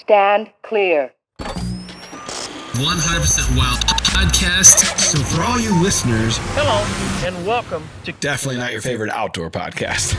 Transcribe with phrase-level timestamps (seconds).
[0.00, 1.12] Stand clear.
[1.38, 4.98] 100% Wild podcast.
[4.98, 6.82] So for all you listeners, Hello,
[7.26, 10.14] and welcome to definitely not your favorite outdoor podcast.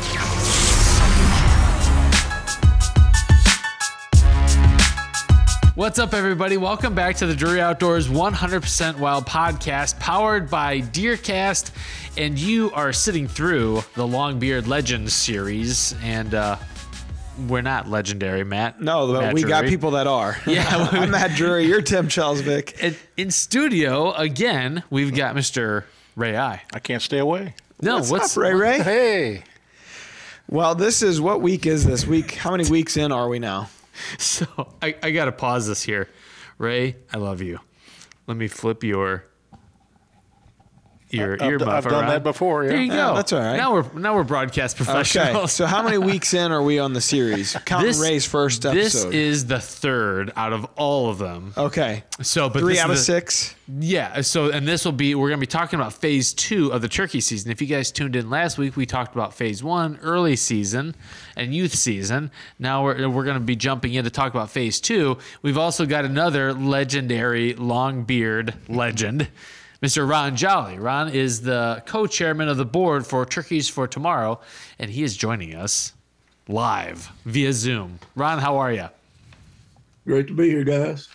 [5.76, 6.56] What's up, everybody?
[6.56, 11.72] Welcome back to the Drury Outdoors 100% Wild podcast, powered by Deercast.
[12.18, 16.56] And you are sitting through the Longbeard Legends series, and uh,
[17.38, 18.82] we're not legendary, Matt.
[18.82, 20.38] No, but Matt we got people that are.
[20.48, 20.66] Yeah.
[20.92, 21.66] I'm Matt Drury.
[21.66, 22.80] You're Tim Chelsvik.
[22.80, 24.84] In, in studio again.
[24.90, 25.84] We've got Mr.
[26.16, 26.62] Ray Eye.
[26.74, 27.56] I can't stay away.
[27.82, 28.80] No, What's, what's up, Ray Ray?
[28.82, 29.44] Hey,
[30.48, 32.36] Well, this is what week is this week?
[32.36, 33.70] How many weeks in are we now?
[34.18, 34.46] So
[34.82, 36.10] I, I gotta pause this here.
[36.58, 37.60] Ray, I love you.
[38.28, 39.26] Let me flip your
[41.10, 42.10] your I've, ear muff I've done around.
[42.10, 42.64] that before.
[42.64, 42.70] Yeah.
[42.70, 43.16] There you Yeah, go.
[43.16, 43.58] that's all right.
[43.58, 45.46] Now we're now we're broadcast Okay.
[45.48, 47.54] So how many weeks in are we on the series?
[47.66, 48.82] Counting Ray's first episode.
[49.12, 51.54] This is the third out of all of them.
[51.58, 52.04] okay.
[52.22, 53.56] So, but Three this out of the- six.
[53.80, 54.22] Yeah.
[54.22, 57.20] So, and this will be we're gonna be talking about phase two of the turkey
[57.22, 57.52] season.
[57.52, 60.96] If you guys tuned in last week, we talked about phase one, early season,
[61.36, 62.30] and youth season.
[62.60, 65.18] Now we're we're gonna be jumping in to talk about phase two.
[65.42, 69.28] We've also got another legendary long beard legend.
[69.82, 70.08] Mr.
[70.08, 70.78] Ron Jolly.
[70.80, 74.40] Ron is the co-chairman of the board for Turkeys for Tomorrow,
[74.80, 75.94] and he is joining us
[76.48, 78.00] live via Zoom.
[78.16, 78.88] Ron, how are you?
[80.06, 81.10] Great to be here, guys.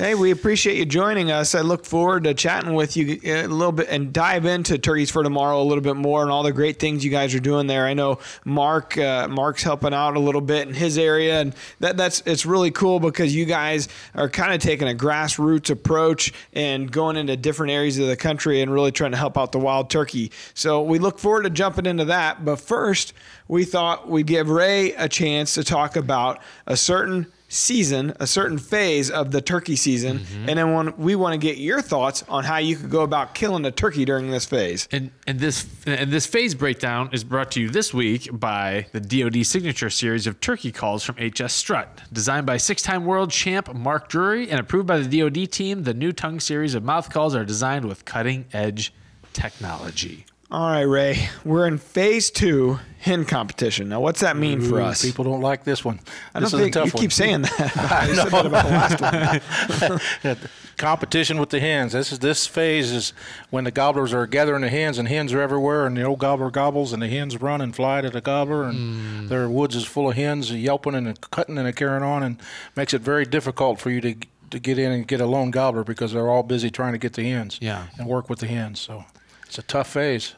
[0.00, 1.54] Hey, we appreciate you joining us.
[1.54, 5.22] I look forward to chatting with you a little bit and dive into Turkeys for
[5.22, 7.84] Tomorrow a little bit more and all the great things you guys are doing there.
[7.84, 11.98] I know Mark, uh, Mark's helping out a little bit in his area, and that
[11.98, 16.90] that's it's really cool because you guys are kind of taking a grassroots approach and
[16.90, 19.90] going into different areas of the country and really trying to help out the wild
[19.90, 20.32] turkey.
[20.54, 22.42] So we look forward to jumping into that.
[22.42, 23.12] But first,
[23.48, 28.56] we thought we'd give Ray a chance to talk about a certain season, a certain
[28.56, 30.48] phase of the turkey season, mm-hmm.
[30.48, 33.34] and then when we want to get your thoughts on how you could go about
[33.34, 34.88] killing a turkey during this phase.
[34.90, 39.00] And and this and this phase breakdown is brought to you this week by the
[39.00, 44.08] DoD signature series of turkey calls from HS Strut, designed by six-time world champ Mark
[44.08, 45.82] Drury and approved by the DoD team.
[45.82, 48.94] The new tongue series of mouth calls are designed with cutting-edge
[49.32, 50.24] technology.
[50.52, 53.88] All right, Ray, we're in phase two hen competition.
[53.88, 55.00] Now, what's that mean for us?
[55.04, 56.00] People don't like this one.
[56.34, 57.02] I this don't is think a tough you one.
[57.02, 57.76] keep saying that.
[57.76, 60.38] I that about the last one.
[60.76, 61.92] Competition with the hens.
[61.92, 63.12] This is this phase is
[63.50, 66.50] when the gobblers are gathering the hens, and hens are everywhere, and the old gobbler
[66.50, 69.28] gobbles, and the hens run and fly to the gobbler, and hmm.
[69.28, 72.40] their woods is full of hens yelping and cutting and carrying on, and
[72.74, 74.16] makes it very difficult for you to
[74.50, 77.12] to get in and get a lone gobbler because they're all busy trying to get
[77.12, 77.86] the hens Yeah.
[77.96, 78.80] and work with the hens.
[78.80, 79.04] So
[79.46, 80.34] it's a tough phase.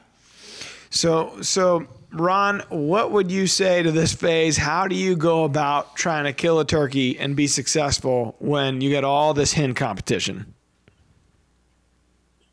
[0.92, 4.58] So, so Ron, what would you say to this phase?
[4.58, 8.90] How do you go about trying to kill a turkey and be successful when you
[8.90, 10.54] get all this hen competition?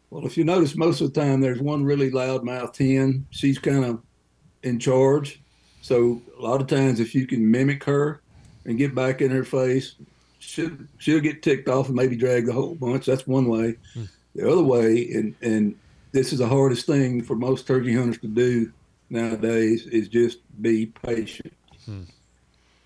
[0.10, 3.28] Well, if you notice, most of the time there's one really loud-mouthed hen.
[3.30, 4.02] She's kind of
[4.64, 5.42] in charge.
[5.82, 8.22] So a lot of times, if you can mimic her
[8.66, 9.96] and get back in her face,
[10.40, 13.06] she'll, she'll get ticked off and maybe drag the whole bunch.
[13.06, 13.76] That's one way.
[13.94, 14.06] Hmm.
[14.36, 15.76] The other way, and and
[16.12, 18.72] this is the hardest thing for most turkey hunters to do
[19.10, 21.54] nowadays, is just be patient.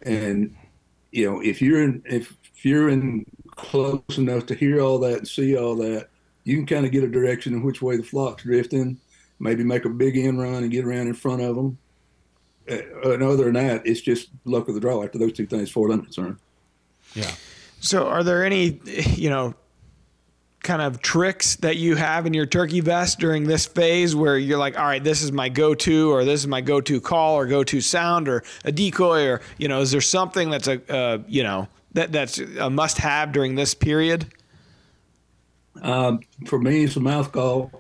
[0.03, 0.56] And
[1.11, 3.25] you know, if you're in if you're in
[3.56, 6.09] close enough to hear all that and see all that,
[6.44, 9.00] you can kind of get a direction in which way the flock's drifting.
[9.39, 11.78] Maybe make a big end run and get around in front of them.
[12.69, 15.63] Uh, and other than that, it's just luck of the draw after those two things,
[15.63, 16.38] as far as I'm concerned.
[17.13, 17.31] Yeah.
[17.81, 18.79] So, are there any,
[19.16, 19.53] you know,
[20.63, 24.57] kind of tricks that you have in your turkey vest during this phase where you're
[24.57, 27.81] like, all right, this is my go-to, or this is my go-to call, or go-to
[27.81, 31.68] sound, or a decoy, or you know, is there something that's a, uh, you know,
[31.91, 34.25] that that's a must-have during this period?
[35.81, 37.72] Um, for me, it's a mouth call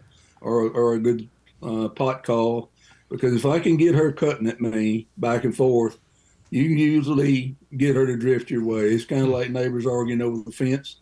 [0.41, 1.29] or, or a good
[1.61, 2.69] uh, pot call
[3.09, 5.99] because if I can get her cutting at me back and forth,
[6.53, 8.89] you can usually get her to drift your way.
[8.89, 10.97] It's kind of like neighbors arguing over the fence,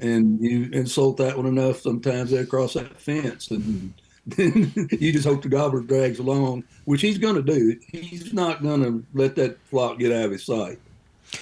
[0.00, 3.92] and you insult that one enough, sometimes they cross that fence, and
[4.26, 7.78] then you just hope the gobbler drags along, which he's going to do.
[7.92, 10.78] He's not going to let that flock get out of his sight.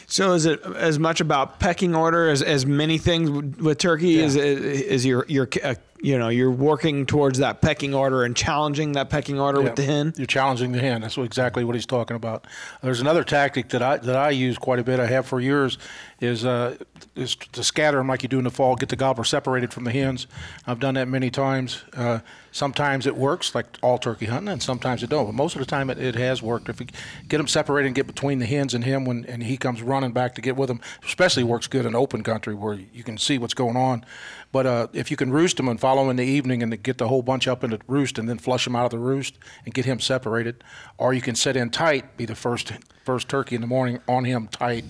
[0.07, 4.19] So is it as much about pecking order as, as many things with, with turkey?
[4.19, 8.93] Is is your your uh, you know you're working towards that pecking order and challenging
[8.93, 9.65] that pecking order Yeah.
[9.65, 10.13] with the hen.
[10.17, 11.01] You're challenging the hen.
[11.01, 12.47] That's exactly what he's talking about.
[12.83, 14.99] There's another tactic that I that I use quite a bit.
[15.01, 15.79] I have for years
[16.21, 16.77] is uh,
[17.15, 18.75] is to scatter them like you do in the fall.
[18.77, 20.27] Get the gobbler separated from the hens.
[20.67, 21.83] I've done that many times.
[21.97, 22.19] Uh,
[22.51, 25.27] sometimes it works, like all turkey hunting, and sometimes it don't.
[25.27, 26.69] But most of the time, it, it has worked.
[26.69, 26.87] If you
[27.29, 30.13] get them separated and get between the hens and him, when and he comes running
[30.13, 33.39] back to get with them, especially works good in open country where you can see
[33.39, 34.05] what's going on.
[34.53, 36.99] But uh, if you can roost them and follow them in the evening and get
[36.99, 39.39] the whole bunch up in the roost and then flush them out of the roost
[39.65, 40.63] and get him separated,
[40.99, 42.73] or you can set in tight, be the first
[43.05, 44.85] first turkey in the morning on him tight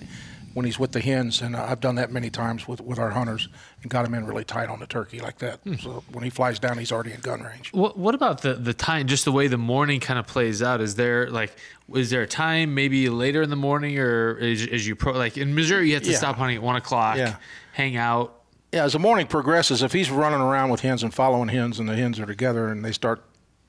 [0.55, 3.09] when he's with the hens, and uh, I've done that many times with, with our
[3.09, 3.49] hunters
[3.83, 5.61] and got him in really tight on the turkey like that.
[5.81, 7.73] So when he flies down, he's already in gun range.
[7.73, 9.07] What What about the the time?
[9.07, 10.81] Just the way the morning kind of plays out.
[10.81, 11.57] Is there like
[11.95, 15.39] is there a time maybe later in the morning or as, as you pro like
[15.39, 16.19] in Missouri you have to Yeah.
[16.19, 17.37] stop hunting at one o'clock, Yeah.
[17.73, 18.42] hang out.
[18.73, 21.89] Yeah, as the morning progresses, if he's running around with hens and following hens, and
[21.89, 23.23] the hens are together, and they start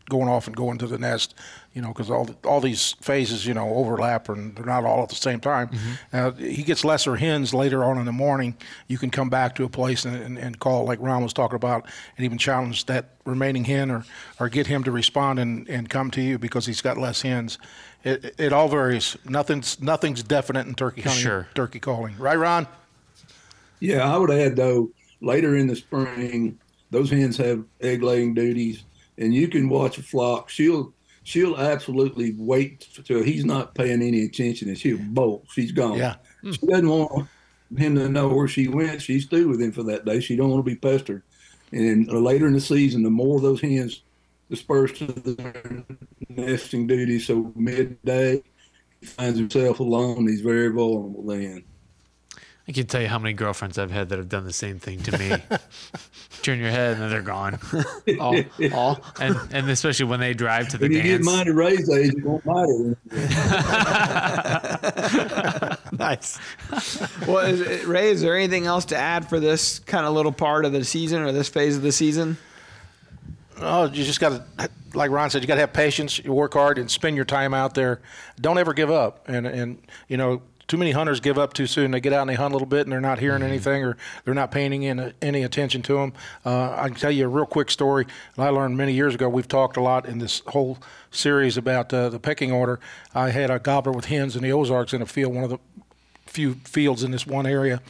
[0.10, 1.34] going off and going to the nest,
[1.74, 5.08] you know, because all all these phases, you know, overlap and they're not all at
[5.10, 5.70] the same time.
[6.12, 8.56] Uh, he gets lesser hens later on in the morning.
[8.88, 11.56] You can come back to a place and, and, and call, like Ron was talking
[11.56, 11.86] about,
[12.18, 14.04] and even challenge that remaining hen or,
[14.42, 17.58] or get him to respond and, and come to you because he's got less hens.
[18.04, 19.16] It, it all varies.
[19.24, 21.48] Nothing's nothing's definite in turkey hunting, Sure.
[21.56, 22.68] turkey calling, right, Ron?
[23.80, 24.92] Yeah, I would add though,
[25.22, 26.58] later in the spring,
[26.92, 28.84] those hens have egg laying duties,
[29.18, 30.50] and you can watch a flock.
[30.50, 30.94] She'll
[31.24, 35.46] she'll absolutely wait till he's not paying any attention, and she'll bolt.
[35.52, 35.98] She's gone.
[35.98, 36.16] Yeah.
[36.44, 37.28] She doesn't want
[37.78, 39.02] him to know where she went.
[39.02, 40.20] She's through with him for that day.
[40.20, 41.24] She don't want to be pestered.
[41.72, 44.04] And later in the season, the more those hens
[44.50, 45.84] disperse to their
[46.30, 48.44] nesting duties, so midday,
[49.00, 50.28] he finds himself alone.
[50.28, 51.64] He's very vulnerable then.
[52.66, 55.00] I can tell you how many girlfriends I've had that have done the same thing
[55.04, 55.34] to me.
[56.44, 57.60] Turn your head and then they're gone.
[58.22, 58.40] All,
[58.74, 59.02] all.
[59.20, 61.26] And and especially when they drive to the When you get dance.
[61.26, 62.96] mine to raise age, it won't matter.
[65.92, 66.40] nice.
[67.28, 70.32] well, is it, Ray, is there anything else to add for this kind of little
[70.32, 72.38] part of the season or this phase of the season?
[73.60, 76.18] Oh, you just got to, like Ron said, you got to have patience.
[76.20, 78.02] You work hard and spend your time out there.
[78.42, 79.28] Don't ever give up.
[79.30, 81.92] And and you know, too many hunters give up too soon.
[81.92, 83.98] They get out and they hunt a little bit and they're not hearing anything or
[84.24, 86.14] they're not paying in, any attention to them.
[86.46, 88.06] Uh, I can tell you a real quick story
[88.36, 89.28] that I learned many years ago.
[89.28, 90.78] We've talked a lot in this whole
[91.12, 92.80] series about uh, the pecking order.
[93.14, 95.60] I had a gobbler with hens in the Ozarks in a field, one of the
[96.26, 97.82] few fields in this one area,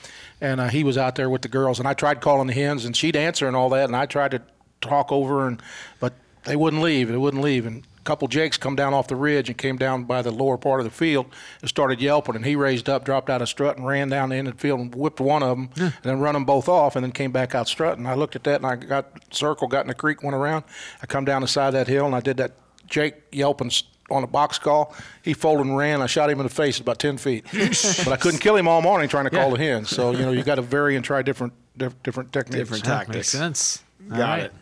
[0.41, 1.79] and uh, he was out there with the girls.
[1.79, 4.31] And I tried calling the hens, and she'd answer and all that, and I tried
[4.31, 4.41] to
[4.81, 5.61] talk over, and
[5.99, 7.07] but they wouldn't leave.
[7.07, 7.65] They wouldn't leave.
[7.65, 10.79] And couple jakes come down off the ridge and came down by the lower part
[10.79, 11.25] of the field
[11.61, 12.35] and started yelping.
[12.35, 14.59] And he raised up, dropped out a strut, and ran down the end of the
[14.59, 17.31] field and whipped one of them, and then run them both off, and then came
[17.31, 18.05] back out strutting.
[18.05, 20.63] I looked at that, and I got circle, got in the creek, went around.
[21.01, 22.51] I come down the side of that hill, and I did that
[22.87, 23.71] Jake yelping
[24.11, 24.93] on a box call.
[25.23, 26.01] He folded and ran.
[26.01, 27.45] I shot him in the face about 10 feet.
[27.53, 29.89] but I couldn't kill him all morning trying to call the hens.
[29.89, 32.57] So, you know, you got to vary and try different diff- different techniques.
[32.69, 33.15] Different Yeah, tactics.
[33.15, 33.83] Makes sense.
[34.09, 34.41] Got right.
[34.43, 34.53] it.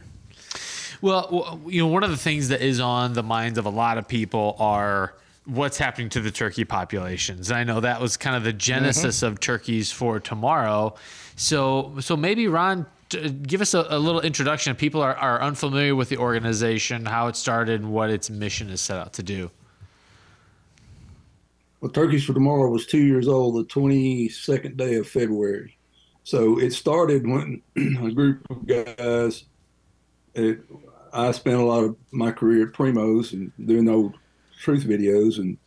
[1.01, 3.97] Well, you know, one of the things that is on the minds of a lot
[3.97, 5.15] of people are
[5.45, 7.49] what's happening to the turkey populations.
[7.49, 9.33] And I know that was kind of the genesis mm-hmm.
[9.33, 10.93] of turkeys for tomorrow.
[11.35, 14.75] So, so maybe Ron, give us a, a little introduction.
[14.75, 18.81] People are, are unfamiliar with the organization, how it started, and what its mission is
[18.81, 19.49] set out to do.
[21.81, 25.77] Well, Turkeys for Tomorrow was two years old the 22nd day of February.
[26.23, 29.45] So it started when a group of guys,
[30.35, 30.61] it,
[31.13, 34.15] I spent a lot of my career at Primos and doing old
[34.59, 35.39] truth videos.
[35.39, 35.57] And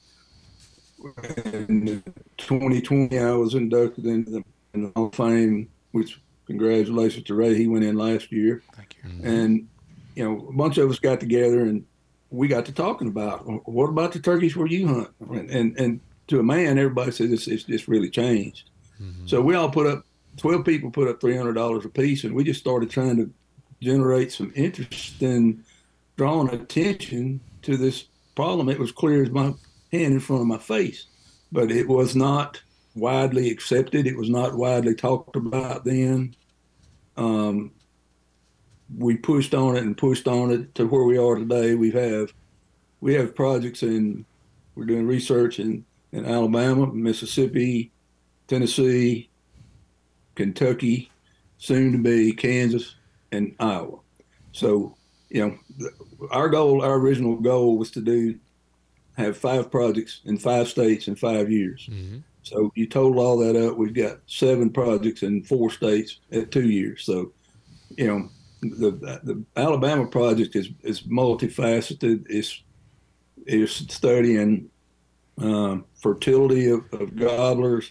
[1.69, 2.03] in
[2.39, 7.55] 2020, I was inducted into the, in the Hall of Fame, which congratulations to Ray.
[7.55, 8.63] He went in last year.
[8.75, 9.11] Thank you.
[9.11, 9.27] Mm-hmm.
[9.27, 9.69] And,
[10.15, 11.85] you know, a bunch of us got together and
[12.31, 15.11] we got to talking about what about the turkeys where you hunt?
[15.21, 18.71] And and, and to a man, everybody says it's, it's just really changed.
[19.01, 19.27] Mm-hmm.
[19.27, 20.05] So we all put up,
[20.39, 23.31] 12 people put up $300 a piece, and we just started trying to
[23.83, 25.65] generate some interest in
[26.17, 28.05] drawing attention to this
[28.35, 28.69] problem.
[28.69, 29.55] It was clear as my
[29.93, 31.07] hand in front of my face,
[31.53, 32.63] but it was not
[32.95, 34.07] widely accepted.
[34.07, 36.35] It was not widely talked about then.
[37.17, 37.73] Um,
[38.97, 41.75] we pushed on it and pushed on it to where we are today.
[41.75, 42.33] We have
[43.01, 44.25] we have projects in
[44.75, 47.93] we're doing research in, in Alabama, Mississippi,
[48.49, 49.31] Tennessee,
[50.35, 51.11] Kentucky,
[51.59, 52.97] soon to be Kansas
[53.35, 53.99] and Iowa.
[54.53, 54.97] So,
[55.29, 55.89] you know,
[56.31, 58.39] our goal, our original goal was to do
[59.17, 61.89] have five projects in five states in five years.
[62.43, 66.69] So you total all that up, we've got seven projects in four states at two
[66.69, 67.05] years.
[67.05, 67.33] So,
[67.97, 68.29] you know,
[68.61, 68.91] the
[69.23, 72.27] the Alabama project is is multifaceted.
[72.29, 72.63] It's
[73.47, 74.71] is studying
[75.39, 77.91] um, fertility of, of gobblers,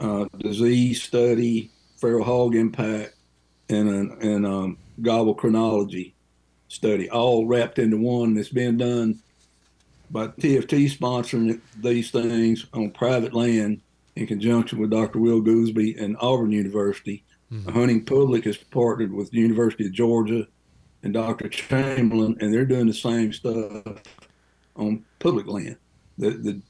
[0.00, 3.15] uh, disease study, feral hog impact,
[3.68, 6.14] and an and um, gobble chronology
[6.68, 8.34] study, all wrapped into one.
[8.34, 9.20] That's being done
[10.10, 13.80] by TFT sponsoring these things on private land
[14.14, 15.18] in conjunction with Dr.
[15.18, 17.24] Will Gulsby and Auburn University.
[17.52, 17.70] Mm-hmm.
[17.70, 20.46] Hunting Public has partnered with the University of Georgia
[21.02, 21.48] and Dr.
[21.48, 24.02] Chamberlain, and they're doing the same stuff
[24.74, 25.76] on public land.
[26.18, 26.62] The, the,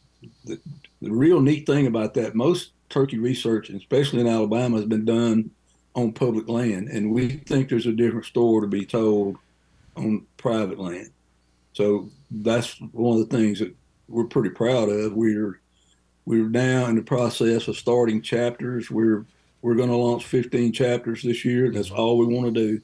[0.45, 0.61] the,
[1.01, 5.51] the real neat thing about that, most turkey research, especially in Alabama, has been done
[5.97, 9.39] on public land, and we think there's a different story to be told
[9.97, 11.11] on private land.
[11.73, 13.75] So that's one of the things that
[14.07, 15.15] we're pretty proud of.
[15.15, 15.59] We're
[16.27, 18.91] we're now in the process of starting chapters.
[18.91, 19.25] We're
[19.63, 21.71] we're going to launch 15 chapters this year.
[21.71, 22.81] That's all we want to do.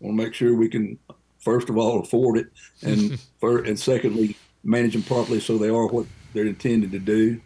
[0.00, 0.98] We want to make sure we can,
[1.40, 2.46] first of all, afford it,
[2.82, 7.40] and for, and secondly, manage them properly so they are what they're intended to do.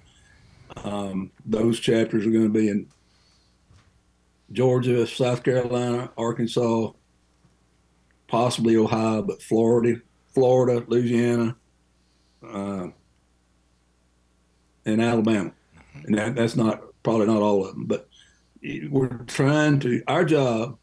[0.85, 2.87] Um, those chapters are going to be in
[4.53, 6.91] Georgia, South Carolina, Arkansas,
[8.29, 10.01] possibly Ohio, but Florida,
[10.33, 11.57] Florida, Louisiana,
[12.47, 12.89] uh,
[14.85, 15.53] and Alabama.
[16.05, 18.09] And that, that's not probably not all of them, but
[18.91, 20.03] we're trying to.
[20.07, 20.79] Our job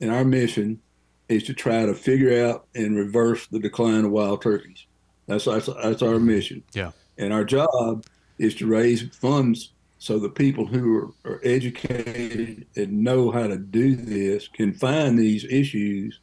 [0.00, 0.80] and our mission
[1.28, 4.86] is to try to figure out and reverse the decline of wild turkeys.
[5.26, 6.62] That's that's, that's our mission.
[6.72, 6.92] Yeah.
[7.18, 8.04] And our job
[8.38, 13.56] is to raise funds so the people who are, are educated and know how to
[13.56, 16.18] do this can find these issues.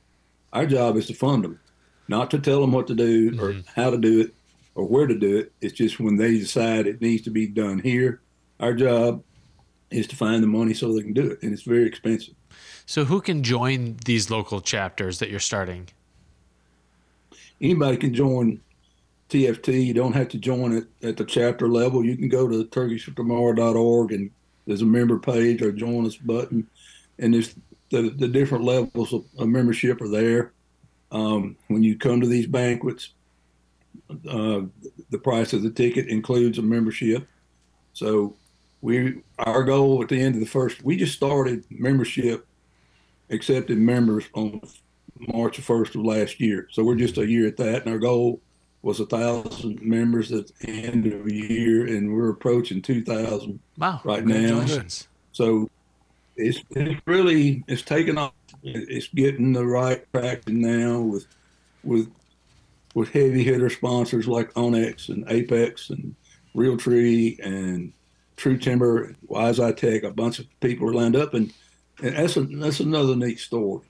[0.52, 1.62] Our job is to fund them,
[2.10, 3.40] not to tell them what to do mm-hmm.
[3.40, 4.36] or how to do it
[4.76, 5.54] or where to do it.
[5.62, 8.20] It's just when they decide it needs to be done here.
[8.60, 9.24] Our job
[9.92, 12.34] is to find the money so they can do it, and it's very expensive.
[12.86, 15.88] So, who can join these local chapters that you're starting?
[17.62, 18.60] Anybody can join
[19.30, 19.86] TFT.
[19.86, 22.04] You don't have to join it at the chapter level.
[22.04, 24.32] You can go to turkeysfortomorrow.org and
[24.66, 26.68] there's a member page or join us button,
[27.18, 27.56] and there's
[27.90, 30.54] the, the different levels of, of membership are there.
[31.12, 33.14] Um, when you come to these banquets,
[34.30, 34.62] uh,
[35.10, 37.28] the price of the ticket includes a membership.
[37.94, 38.36] So
[38.82, 42.46] we our goal at the end of the first we just started membership
[43.30, 44.62] accepting members on
[45.18, 46.68] March first of last year.
[46.72, 48.40] So we're just a year at that, and our goal
[48.82, 53.60] was a thousand members at the end of the year, and we're approaching two thousand
[53.78, 54.02] wow.
[54.04, 54.66] right now.
[55.32, 55.70] So
[56.36, 58.34] it's it's really it's taken off.
[58.64, 61.28] It's getting the right traction now with
[61.84, 62.10] with
[62.96, 66.16] with heavy hitter sponsors like onX and Apex and
[66.56, 67.94] Realtree and
[68.36, 70.04] True Timber, Wise Eye Tech.
[70.04, 71.54] A bunch of people are lined up, and,
[72.02, 73.86] and that's a, that's another neat story.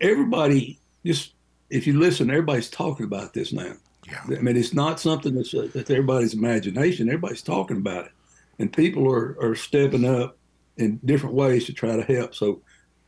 [0.00, 1.33] Everybody just
[1.74, 3.72] if you listen, everybody's talking about this now.
[4.06, 4.20] Yeah.
[4.28, 7.08] I mean, it's not something that's, uh, that's everybody's imagination.
[7.08, 8.12] Everybody's talking about it,
[8.58, 10.36] and people are are stepping up
[10.76, 12.34] in different ways to try to help.
[12.34, 12.62] So,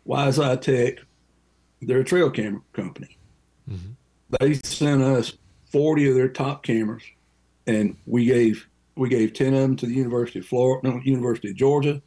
[0.05, 0.99] Wise Eye Tech,
[1.81, 3.19] they're a trail camera company.
[3.71, 3.93] Mm-hmm.
[4.41, 5.35] They sent us
[5.71, 7.05] 40 of their top cameras,
[7.67, 11.51] and we gave we gave 10 of them to the University of Florida, no, University
[11.51, 12.03] of Georgia,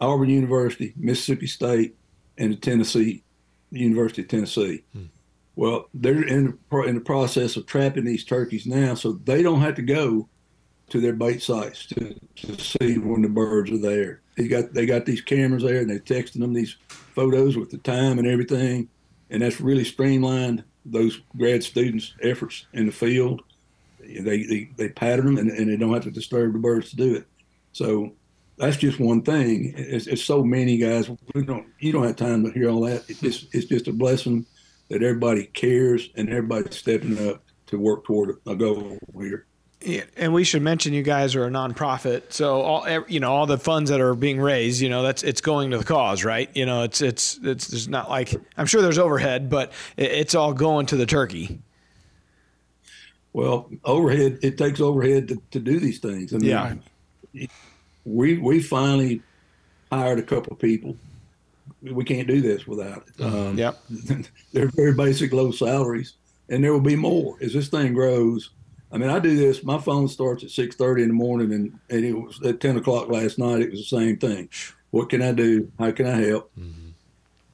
[0.00, 1.94] Auburn University, Mississippi State,
[2.36, 3.22] and the Tennessee,
[3.70, 4.82] the University of Tennessee.
[4.94, 5.08] Mm.
[5.54, 9.60] Well, they're in the, in the process of trapping these turkeys now, so they don't
[9.60, 10.28] have to go
[10.88, 14.20] to their bait sites to, to see when the birds are there.
[14.36, 17.78] They got they got these cameras there, and they're texting them these photos with the
[17.78, 18.88] time and everything,
[19.30, 23.42] and that's really streamlined those grad students' efforts in the field.
[24.00, 26.96] They they, they pattern them, and, and they don't have to disturb the birds to
[26.96, 27.26] do it.
[27.72, 28.14] So
[28.56, 29.74] that's just one thing.
[29.76, 31.10] It's, it's so many guys.
[31.34, 33.04] We don't you don't have time to hear all that.
[33.08, 34.46] It's it's just a blessing
[34.92, 39.46] that everybody cares and everybody's stepping up to work toward a goal here.
[39.80, 43.46] Yeah, and we should mention you guys are a nonprofit, so all you know all
[43.46, 46.48] the funds that are being raised, you know, that's it's going to the cause, right?
[46.54, 50.52] You know, it's it's it's, it's not like I'm sure there's overhead, but it's all
[50.52, 51.58] going to the turkey.
[53.32, 56.34] Well, overhead it takes overhead to, to do these things.
[56.34, 57.46] I mean, yeah,
[58.04, 59.22] we we finally
[59.90, 60.96] hired a couple of people
[61.90, 63.22] we can't do this without it.
[63.22, 63.82] Um, yep.
[64.52, 66.14] they're very basic low salaries,
[66.48, 68.50] and there will be more as this thing grows.
[68.92, 69.64] I mean, I do this.
[69.64, 72.76] My phone starts at six thirty in the morning, and, and it was at ten
[72.76, 73.62] o'clock last night.
[73.62, 74.48] It was the same thing.
[74.90, 75.72] What can I do?
[75.78, 76.50] How can I help?
[76.58, 76.90] Mm-hmm.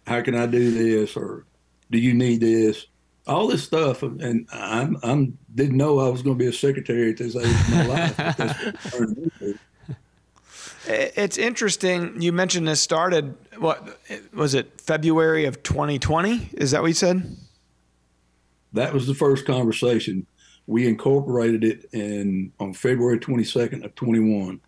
[0.07, 1.17] How can I do this?
[1.17, 1.45] Or
[1.91, 2.87] do you need this?
[3.27, 7.11] All this stuff, and I'm I'm didn't know I was going to be a secretary
[7.11, 9.59] at this age of my life.
[10.89, 12.21] It's interesting.
[12.21, 13.99] You mentioned this started what
[14.33, 14.81] was it?
[14.81, 16.51] February of 2020?
[16.55, 17.37] Is that what you said?
[18.73, 20.27] That was the first conversation.
[20.67, 24.61] We incorporated it in on February 22nd of 21.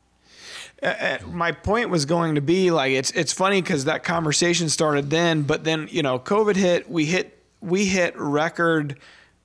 [0.82, 5.10] Uh, my point was going to be like it's it's funny because that conversation started
[5.10, 6.90] then, but then you know COVID hit.
[6.90, 8.98] We hit we hit record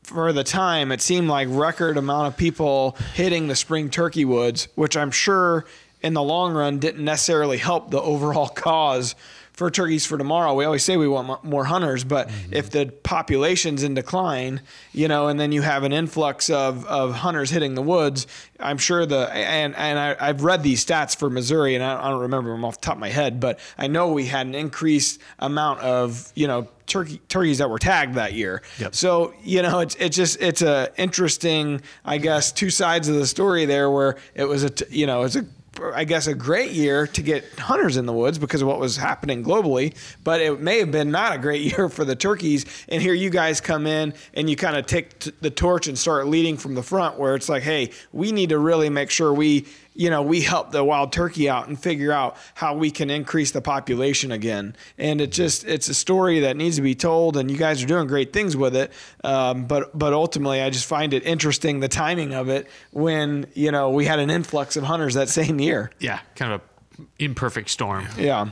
[0.04, 0.92] for the time.
[0.92, 5.66] It seemed like record amount of people hitting the spring turkey woods, which I'm sure
[6.06, 9.16] in the long run didn't necessarily help the overall cause
[9.54, 10.54] for turkeys for tomorrow.
[10.54, 12.54] We always say we want more hunters, but mm-hmm.
[12.54, 17.16] if the population's in decline, you know, and then you have an influx of, of
[17.16, 18.28] hunters hitting the woods,
[18.60, 22.10] I'm sure the and and I, have read these stats for Missouri, and I, I
[22.10, 24.56] don't remember them off the top of my head, but I know we had an
[24.56, 28.62] increased amount of you know turkey turkeys that were tagged that year.
[28.80, 28.94] Yep.
[28.94, 33.28] So you know, it's it's just it's a interesting, I guess, two sides of the
[33.28, 35.46] story there, where it was a you know it's a
[35.84, 38.98] I guess, a great year to get hunters in the woods because of what was
[38.98, 39.96] happening globally.
[40.24, 42.66] But it may have been not a great year for the turkeys.
[42.90, 45.98] And here you guys come in and you kind of take t- the torch and
[45.98, 49.34] start leading from the front, where it's like, hey, we need to really make sure
[49.34, 49.66] we
[49.96, 53.52] you know, we help the wild turkey out and figure out how we can increase
[53.52, 54.76] the population again.
[54.98, 57.88] And it just it's a story that needs to be told, and you guys are
[57.88, 58.92] doing great things with it.
[59.24, 63.72] Um, but but ultimately, I just find it interesting the timing of it when you
[63.72, 65.92] know we had an influx of hunters that same year.
[66.00, 66.62] Yeah, kind of
[67.00, 68.08] a imperfect storm.
[68.18, 68.50] Yeah,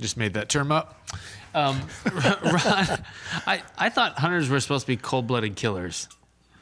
[0.00, 0.94] just made that term up.
[1.54, 1.80] Um,
[2.12, 3.04] Ron,
[3.46, 6.08] I I thought hunters were supposed to be cold blooded killers,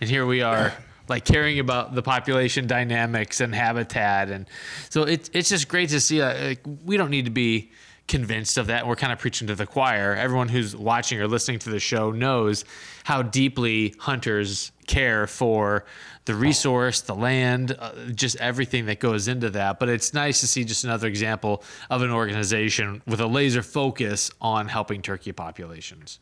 [0.01, 0.73] and here we are
[1.09, 4.31] like caring about the population dynamics and habitat.
[4.31, 4.47] And
[4.89, 7.71] so it's it's just great to see uh, like, we don't need to be
[8.09, 8.87] convinced of that.
[8.87, 10.15] We're kind of preaching to the choir.
[10.15, 12.65] Everyone who's watching or listening to the show knows
[13.05, 15.85] how deeply hunters care for
[16.25, 19.79] the resource the land uh, just everything that goes into that.
[19.79, 24.31] But it's nice to see just another example of an organization with a laser focus
[24.41, 26.21] on helping turkey populations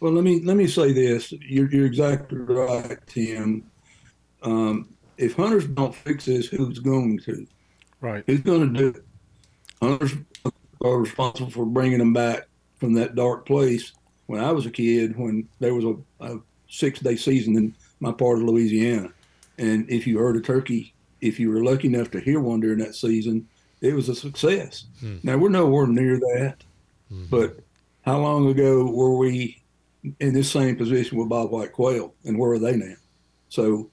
[0.00, 1.32] well, let me let me say this.
[1.32, 3.64] You're, you're exactly right, Tim.
[4.42, 7.46] Um, if hunters don't fix this, who's going to?
[8.00, 8.22] Right.
[8.26, 9.04] Who's going to do it?
[9.80, 10.14] Hunters
[10.82, 12.46] are responsible for bringing them back
[12.78, 13.92] from that dark place.
[14.26, 16.38] When I was a kid, when there was a, a
[16.68, 19.10] six-day season in my part of Louisiana,
[19.56, 22.78] and if you heard a turkey, if you were lucky enough to hear one during
[22.80, 23.48] that season,
[23.80, 24.86] it was a success.
[25.00, 25.18] Hmm.
[25.22, 26.56] Now we're nowhere near that,
[27.08, 27.24] hmm.
[27.30, 27.60] but
[28.02, 29.62] how long ago were we
[30.20, 32.94] in this same position with bobwhite quail, and where are they now?
[33.48, 33.90] So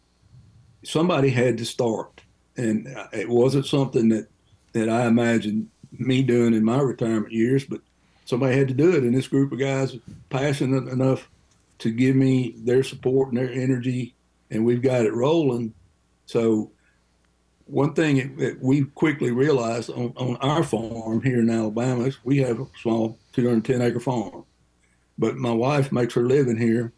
[0.84, 2.22] somebody had to start,
[2.58, 4.28] and it wasn't something that
[4.74, 7.82] that I imagined me doing in my retirement years, but
[8.26, 9.96] somebody had to do it, and this group of guys
[10.30, 11.30] passionate enough
[11.80, 14.16] to give me their support and their energy,
[14.50, 15.74] and we've got it rolling.
[16.26, 16.72] So
[17.66, 22.38] one thing that we quickly realized on, on our farm here in Alabama is we
[22.40, 24.46] have a small 210 acre farm.
[25.18, 26.94] But my wife makes her living here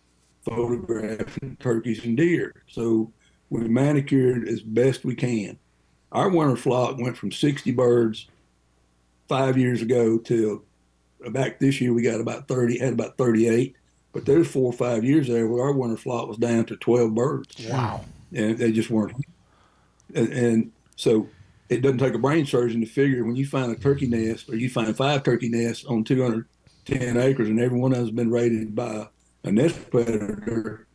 [0.46, 2.54] photographing turkeys and deer.
[2.68, 3.12] So
[3.50, 5.58] we manicured as best we can.
[6.12, 8.28] Our winter flock went from 60 birds
[9.28, 10.64] five years ago to
[11.32, 13.76] back this year we got about 30, had about 38.
[14.14, 17.14] But there's four or five years there where our winter flock was down to 12
[17.14, 17.68] birds.
[17.68, 18.06] Wow.
[18.34, 19.18] And they just weren't.
[20.14, 21.28] And, and so
[21.68, 24.56] it doesn't take a brain surgeon to figure when you find a turkey nest or
[24.56, 26.48] you find five turkey nests on 200
[26.86, 29.08] 10 acres and every one of them has been raided by
[29.44, 30.88] a nest predator,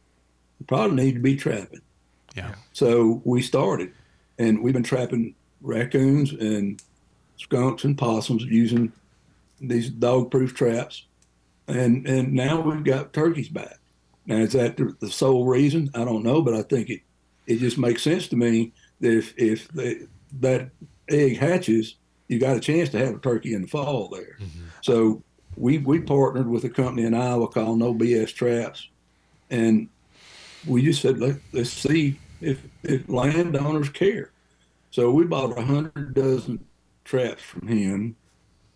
[0.67, 1.81] probably need to be trapping.
[2.37, 2.55] Yeah.
[2.73, 3.93] So we started,
[4.39, 6.81] and we've been trapping raccoons and
[7.37, 8.93] skunks and possums using
[9.61, 11.07] these dog-proof traps,
[11.69, 13.79] and and now we've got turkeys back.
[14.27, 15.91] Now is that the sole reason?
[15.95, 17.01] I don't know, but I think it
[17.47, 20.03] it just makes sense to me that if if they,
[20.41, 20.71] that
[21.09, 21.97] egg hatches,
[22.29, 24.37] you got a chance to have a turkey in the fall there.
[24.41, 24.67] Mm-hmm.
[24.83, 25.23] So
[25.57, 28.89] we we partnered with a company in Iowa called No BS Traps,
[29.51, 29.89] and
[30.67, 34.31] we just said Let, us see if if landowners care.
[34.91, 36.65] So we bought a hundred dozen
[37.05, 38.17] traps from him,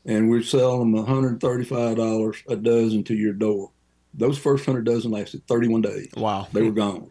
[0.05, 3.71] and we're selling them hundred thirty-five dollars a dozen to your door.
[4.13, 6.11] Those first hundred dozen lasted thirty-one days.
[6.17, 7.11] Wow, they were gone.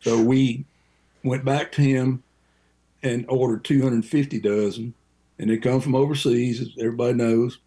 [0.00, 0.64] So we
[1.22, 2.22] went back to him
[3.02, 4.94] and ordered 250 dozen,
[5.38, 7.58] and they come from overseas, as everybody knows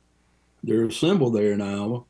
[0.63, 2.03] they're assembled there in Iowa.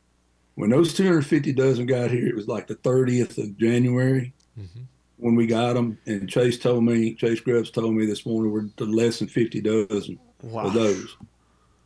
[0.54, 4.82] When those 250 dozen got here, it was like the 30th of January mm-hmm.
[5.16, 5.98] when we got them.
[6.06, 9.60] And Chase told me, Chase Grubbs told me this morning we're to less than 50
[9.60, 10.66] dozen wow.
[10.66, 11.16] of those.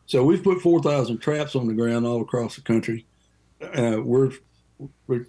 [0.04, 3.07] So we've put 4,000 traps on the ground all across the country.
[3.62, 4.33] Uh, we're,
[5.07, 5.26] we're,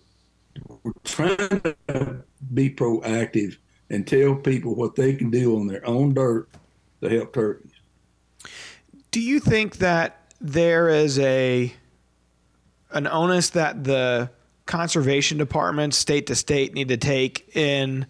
[0.83, 2.23] we're trying to
[2.53, 3.57] be proactive
[3.89, 6.49] and tell people what they can do on their own dirt
[7.01, 7.71] to help turkeys.
[9.11, 11.73] Do you think that there is a
[12.91, 14.29] an onus that the
[14.65, 18.05] conservation departments, state to state, need to take in,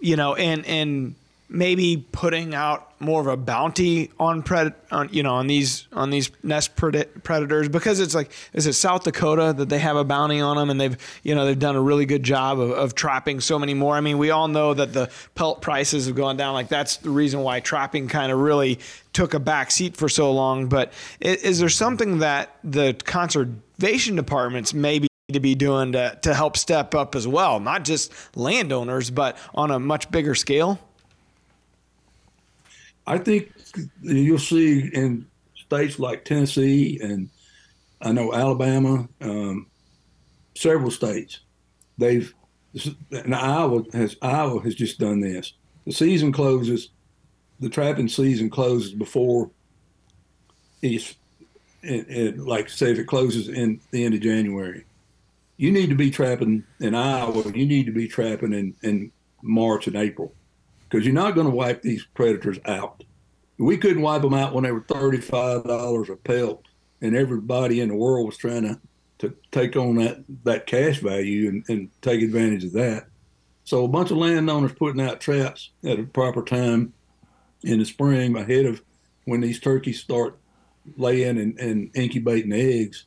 [0.00, 1.14] you know, in in
[1.48, 6.10] maybe putting out more of a bounty on pred on you know on these on
[6.10, 10.04] these nest pred- predators because it's like is it South Dakota that they have a
[10.04, 12.94] bounty on them and they've you know they've done a really good job of, of
[12.94, 13.94] trapping so many more.
[13.94, 17.10] I mean we all know that the pelt prices have gone down like that's the
[17.10, 18.78] reason why trapping kind of really
[19.12, 20.68] took a back seat for so long.
[20.68, 26.18] But is, is there something that the conservation departments maybe need to be doing to,
[26.22, 30.78] to help step up as well, not just landowners, but on a much bigger scale?
[33.06, 33.52] I think
[34.02, 37.28] you'll see in states like Tennessee and
[38.00, 39.66] I know Alabama, um,
[40.54, 41.40] several states,
[41.98, 42.32] they've
[43.10, 45.52] and Iowa has Iowa has just done this.
[45.84, 46.88] The season closes,
[47.60, 49.50] the trapping season closes before
[50.80, 51.14] it's
[51.82, 54.84] it, it, like say if it closes in the end of January.
[55.58, 57.44] You need to be trapping in Iowa.
[57.52, 59.12] You need to be trapping in, in
[59.42, 60.34] March and April
[60.92, 63.02] because you're not going to wipe these predators out.
[63.56, 66.66] We couldn't wipe them out when they were thirty-five dollars a pelt,
[67.00, 68.78] and everybody in the world was trying to,
[69.18, 73.06] to take on that, that cash value and, and take advantage of that.
[73.64, 76.92] So a bunch of landowners putting out traps at a proper time
[77.62, 78.82] in the spring ahead of
[79.24, 80.38] when these turkeys start
[80.96, 83.06] laying and, and incubating eggs.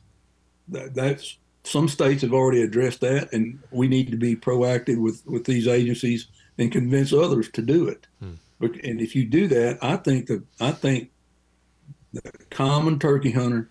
[0.68, 5.24] That, that's some states have already addressed that, and we need to be proactive with,
[5.26, 8.06] with these agencies and convince others to do it.
[8.20, 8.34] Hmm.
[8.58, 11.10] But, and if you do that, I think that I think
[12.12, 13.68] the common turkey hunter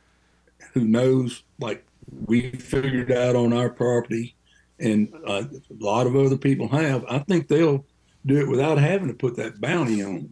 [0.74, 1.86] who knows, like
[2.26, 4.36] we figured out on our property,
[4.80, 7.86] and uh, a lot of other people have, I think they'll
[8.26, 10.32] do it without having to put that bounty on.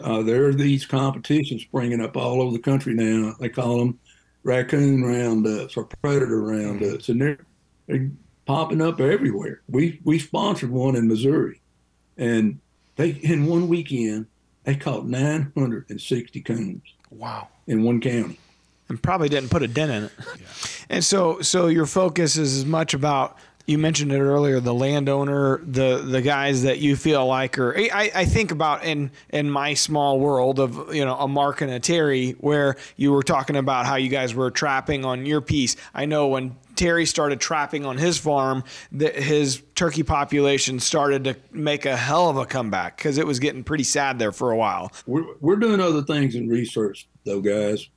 [0.00, 3.34] Uh, there are these competitions springing up all over the country now.
[3.40, 3.98] They call them
[4.44, 7.38] raccoon roundups or predator roundups, and they're,
[7.86, 8.10] they're
[8.48, 9.60] popping up everywhere.
[9.68, 11.60] We we sponsored one in Missouri,
[12.16, 12.58] and
[12.96, 14.26] they in one weekend
[14.64, 16.82] they caught 960 coons.
[17.10, 17.48] Wow!
[17.68, 18.38] In one county,
[18.88, 20.12] and probably didn't put a dent in it.
[20.18, 20.46] Yeah.
[20.90, 25.60] And so so your focus is as much about you mentioned it earlier the landowner
[25.62, 29.74] the the guys that you feel like are I, I think about in in my
[29.74, 33.84] small world of you know a mark and a terry where you were talking about
[33.84, 37.98] how you guys were trapping on your piece i know when terry started trapping on
[37.98, 43.18] his farm that his turkey population started to make a hell of a comeback because
[43.18, 46.48] it was getting pretty sad there for a while we're, we're doing other things in
[46.48, 47.88] research though guys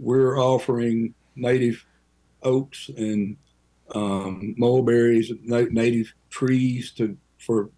[0.00, 1.84] we're offering native
[2.42, 3.36] oaks and
[3.94, 7.70] um, mulberries, native trees to for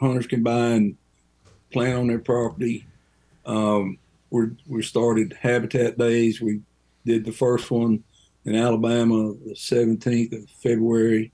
[0.00, 0.96] hunters can buy and
[1.72, 2.86] plant on their property.
[3.44, 3.98] Um,
[4.30, 6.40] we we started habitat days.
[6.40, 6.60] We
[7.04, 8.04] did the first one
[8.44, 11.32] in Alabama the 17th of February,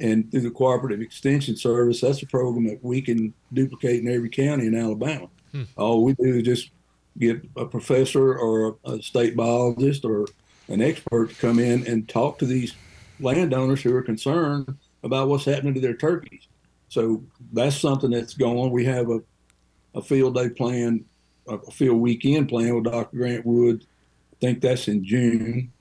[0.00, 4.28] and through the Cooperative Extension Service, that's a program that we can duplicate in every
[4.28, 5.28] county in Alabama.
[5.52, 5.64] Hmm.
[5.76, 6.70] All we do is just
[7.18, 10.26] get a professor or a state biologist or
[10.68, 12.74] an expert to come in and talk to these
[13.20, 16.46] landowners who are concerned about what's happening to their turkeys.
[16.88, 18.70] So that's something that's going.
[18.70, 19.20] We have a,
[19.94, 21.04] a field day plan,
[21.48, 23.16] a field weekend plan with Dr.
[23.16, 23.86] Grant Woods.
[24.32, 25.72] I think that's in June,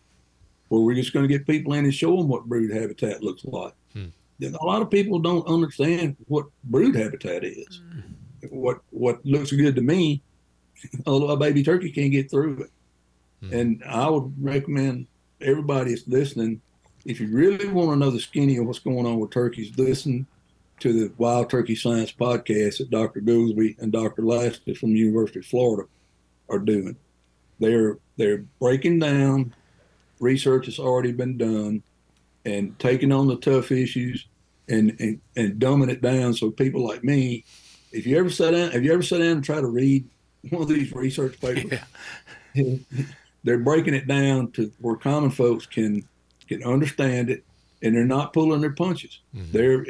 [0.70, 3.46] where we're just going to get people in and show them what brood habitat looks
[3.46, 3.74] like.
[3.94, 4.08] Hmm.
[4.44, 7.82] A lot of people don't understand what brood habitat is.
[7.92, 8.00] Hmm.
[8.50, 10.22] What what looks good to me,
[11.06, 12.72] a baby turkey can't get through it.
[13.42, 13.54] Hmm.
[13.54, 15.08] And I would recommend
[15.42, 16.62] everybody that's listening
[17.08, 20.28] if you really want to know the skinny of what's going on with turkeys, listen
[20.82, 23.22] to the Wild Turkey Science podcast that Dr.
[23.22, 24.24] Gulsby and Dr.
[24.24, 25.88] Lashley from the University of Florida
[26.50, 26.98] are doing.
[27.60, 29.56] They're they're breaking down
[30.20, 31.84] research that's already been done
[32.46, 34.26] and taking on the tough issues
[34.70, 37.44] and, and, and dumbing it down so people like me,
[37.92, 40.08] if you ever sat down, have you ever sat down and try to read
[40.50, 41.80] one of these research papers?
[42.54, 42.76] Yeah.
[43.44, 46.08] they're breaking it down to where common folks can
[46.48, 47.44] can understand it,
[47.82, 49.20] and they're not pulling their punches.
[49.36, 49.52] Mm-hmm.
[49.52, 49.86] They're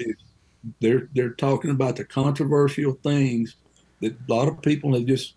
[0.79, 3.55] they're they're talking about the controversial things
[4.01, 5.33] that a lot of people have just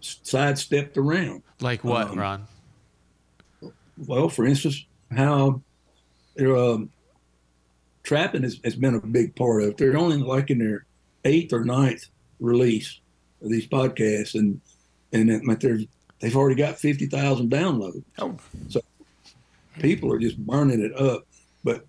[0.00, 1.42] sidestepped around.
[1.60, 2.46] Like what, um, Ron?
[4.06, 4.84] Well, for instance,
[5.14, 5.62] how
[6.40, 6.90] um,
[8.02, 9.76] trapping has, has been a big part of it.
[9.76, 10.86] They're only like in their
[11.24, 12.06] eighth or ninth
[12.40, 13.00] release
[13.42, 14.60] of these podcasts, and
[15.12, 15.88] and it,
[16.20, 18.02] they've already got fifty thousand downloads.
[18.18, 18.36] Oh.
[18.68, 18.80] So
[19.80, 21.26] people are just burning it up.
[21.64, 21.86] But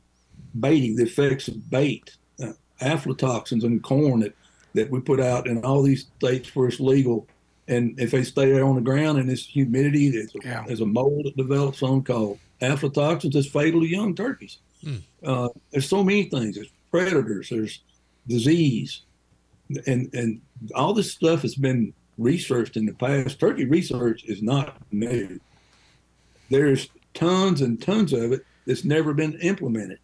[0.60, 4.36] baiting, the effects of bait, uh, aflatoxins in corn that,
[4.73, 7.28] that we put out in all these states where it's legal,
[7.67, 10.63] And if they stay there on the ground and it's humidity, there's a, Yeah.
[10.67, 14.58] there's a mold that develops on called aflatoxins that's fatal to young turkeys.
[15.23, 16.56] Uh, there's so many things.
[16.56, 17.49] There's predators.
[17.49, 17.80] There's
[18.28, 19.02] disease,
[19.88, 20.41] and and
[20.76, 23.39] all this stuff has been researched in the past.
[23.39, 25.39] Turkey research is not new.
[26.49, 29.99] There's tons and tons of it that's never been implemented.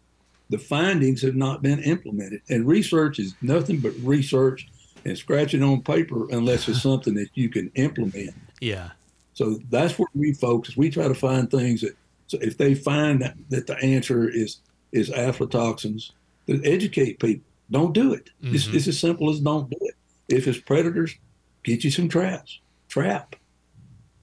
[0.48, 4.66] The findings have not been implemented, and research is nothing but research
[5.04, 8.34] and scratching on paper unless it's something that you can implement.
[8.60, 8.90] Yeah.
[9.34, 10.76] So that's where we focus.
[10.76, 14.58] We try to find things that, so if they find that, that the answer is
[14.92, 16.10] is aflatoxins,
[16.46, 17.44] then educate people.
[17.70, 18.30] Don't do it.
[18.42, 18.76] It's, mm-hmm.
[18.76, 19.94] it's as simple as don't do it.
[20.28, 21.14] If it's predators,
[21.62, 22.58] get you some traps.
[22.88, 23.36] Trap.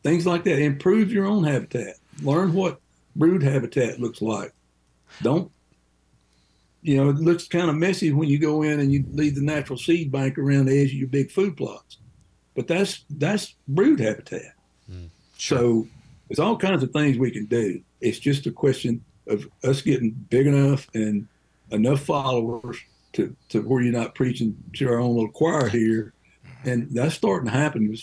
[0.04, 0.60] Things like that.
[0.60, 1.96] Improve your own habitat.
[2.22, 2.82] Learn what
[3.16, 4.54] brood habitat looks like.
[5.22, 5.52] Don't.
[6.82, 9.42] You know, it looks kind of messy when you go in and you leave the
[9.42, 11.98] natural seed bank around the edge of your big food plots,
[12.56, 14.54] but that's that's brood habitat.
[15.38, 15.88] So
[16.28, 17.82] there's all kinds of things we can do.
[18.02, 21.28] It's just a question of us getting big enough and
[21.72, 22.78] enough followers
[23.14, 26.14] to, to where you're not preaching to our own little choir here.
[26.64, 27.96] And that's starting to happen.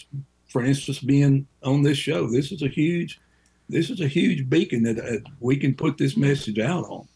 [0.49, 3.21] For instance, being on this show, this is a huge,
[3.69, 7.09] this is a huge beacon that uh, we can put this message out on.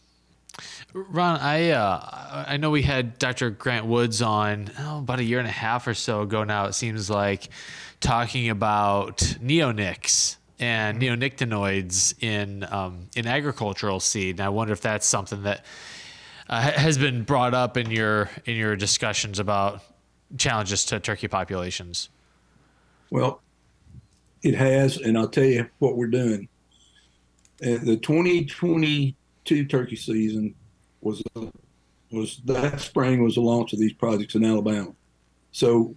[1.09, 3.51] Ron, I uh, I know we had Dr.
[3.51, 6.67] Grant Woods on oh, about a year and a half or so ago now.
[6.67, 7.49] It seems like
[8.01, 14.37] talking about neonics and neonicotinoids in um, in agricultural seed.
[14.37, 15.65] And I wonder if that's something that
[16.49, 19.83] uh, has been brought up in your in your discussions about
[20.37, 22.09] challenges to turkey populations.
[23.11, 23.41] Well,
[24.43, 26.49] it has, and I'll tell you what we're doing.
[27.63, 30.55] Uh, the 2022 turkey season
[31.01, 31.23] was
[32.11, 34.93] was that spring was the launch of these projects in Alabama.
[35.53, 35.95] So,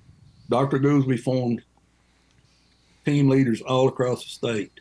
[0.50, 0.80] Dr.
[0.80, 1.62] Gulsby formed
[3.06, 4.72] team leaders all across the state.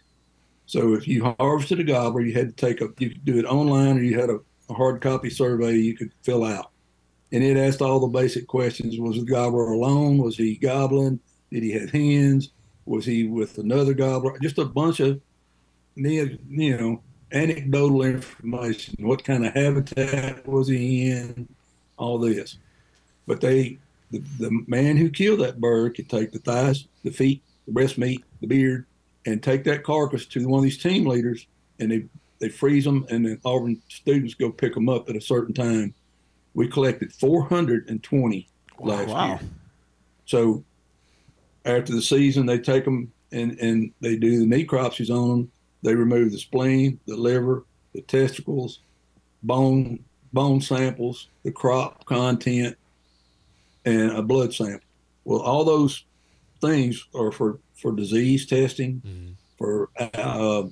[0.66, 3.44] So, if you harvested a gobbler, you had to take a you could do it
[3.44, 6.70] online, or you had a, a hard copy survey you could fill out,
[7.33, 10.18] and it asked all the basic questions: Was the gobbler alone?
[10.18, 11.20] Was he gobbling?
[11.50, 12.50] Did he have hens?
[12.87, 14.38] Was he with another gobbler?
[14.40, 15.20] Just a bunch of,
[15.96, 16.38] you
[16.76, 18.94] know, anecdotal information.
[19.00, 21.48] What kind of habitat was he in?
[21.96, 22.56] All this.
[23.26, 23.78] But they,
[24.10, 27.98] the, the man who killed that bird could take the thighs, the feet, the breast
[27.98, 28.86] meat, the beard,
[29.26, 31.46] and take that carcass to one of these team leaders,
[31.78, 32.04] and they
[32.38, 35.94] they freeze them, and then Auburn students go pick them up at a certain time.
[36.54, 38.48] We collected 420
[38.80, 39.26] last wow.
[39.26, 39.40] year.
[40.24, 40.64] So
[41.66, 45.52] after the season, they take them and, and they do the necropsies on them.
[45.82, 47.64] They remove the spleen, the liver,
[47.94, 48.80] the testicles,
[49.42, 52.76] bone bone samples, the crop content,
[53.84, 54.86] and a blood sample.
[55.24, 56.04] Well, all those
[56.60, 59.02] things are for for disease testing,
[59.58, 60.64] for uh,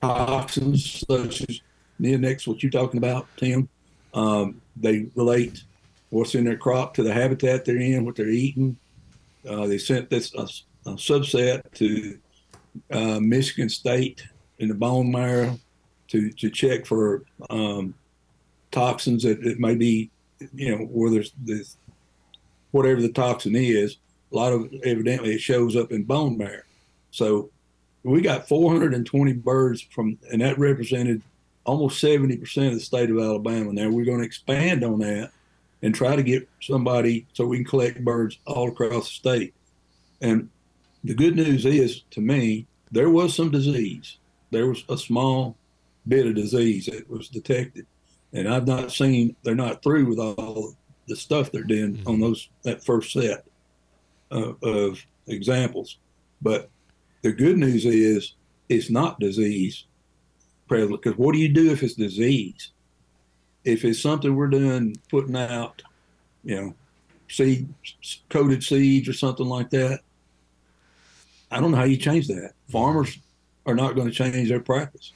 [0.00, 1.60] toxins such as
[2.00, 3.68] neonics, what you're talking about, Tim.
[4.12, 5.64] Um, they relate
[6.10, 8.76] what's in their crop to the habitat they're in, what they're eating.
[9.48, 10.42] Uh, they sent this a,
[10.88, 12.18] a subset to
[12.90, 14.26] uh, Michigan State
[14.58, 15.58] in the bone marrow
[16.08, 17.94] to, to check for um,
[18.70, 20.10] toxins that it may be,
[20.54, 21.76] you know, where there's this,
[22.70, 23.96] whatever the toxin is.
[24.32, 26.62] A lot of evidently it shows up in bone marrow.
[27.10, 27.50] So
[28.02, 31.22] we got 420 birds from, and that represented
[31.64, 33.72] almost 70% of the state of Alabama.
[33.72, 35.30] Now we're going to expand on that
[35.82, 39.54] and try to get somebody so we can collect birds all across the state.
[40.20, 40.48] And
[41.04, 44.18] the good news is, to me, there was some disease.
[44.50, 45.56] There was a small
[46.08, 47.86] bit of disease that was detected,
[48.32, 49.36] and I've not seen.
[49.42, 50.74] They're not through with all
[51.06, 52.08] the stuff they're doing mm-hmm.
[52.08, 53.44] on those that first set
[54.30, 55.98] of, of examples.
[56.40, 56.70] But
[57.22, 58.34] the good news is,
[58.68, 59.84] it's not disease
[60.68, 61.02] prevalent.
[61.02, 62.70] Because what do you do if it's disease?
[63.64, 65.82] If it's something we're doing, putting out,
[66.42, 66.74] you know,
[67.28, 67.72] seed
[68.28, 70.00] coated seeds or something like that,
[71.54, 72.52] I don't know how you change that.
[72.68, 73.18] Farmers
[73.66, 75.12] are not going to change their practice.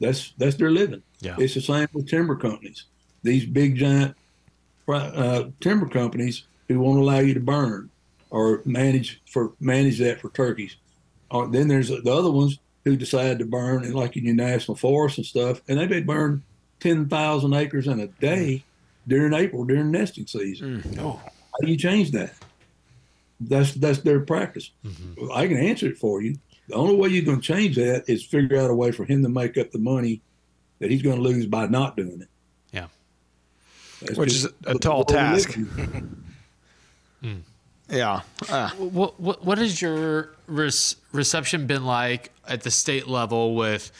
[0.00, 1.02] That's that's their living.
[1.20, 1.36] Yeah.
[1.38, 2.84] It's the same with timber companies.
[3.22, 4.16] These big giant
[4.88, 7.90] uh, timber companies who won't allow you to burn
[8.30, 10.76] or manage for manage that for turkeys.
[11.30, 14.76] Or then there's the other ones who decide to burn, and like in your national
[14.76, 16.42] forests and stuff, and they may burn
[16.80, 18.64] ten thousand acres in a day
[19.06, 20.82] during April during nesting season.
[20.98, 22.32] Oh, How do you change that?
[23.40, 24.70] That's that's their practice.
[25.34, 26.36] I can answer it for you.
[26.68, 29.22] The only way you're going to change that is figure out a way for him
[29.22, 30.20] to make up the money
[30.78, 32.28] that he's going to lose by not doing it.
[32.72, 32.86] Yeah.
[34.02, 35.56] That's Which is a tall world we live task.
[35.56, 36.24] in.
[37.88, 38.20] Yeah.
[38.48, 43.90] Uh, What what what has your res- reception been like at the state level with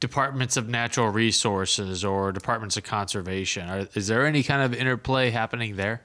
[0.00, 3.68] departments of natural resources or departments of conservation?
[3.68, 6.02] Are, is there any kind of interplay happening there?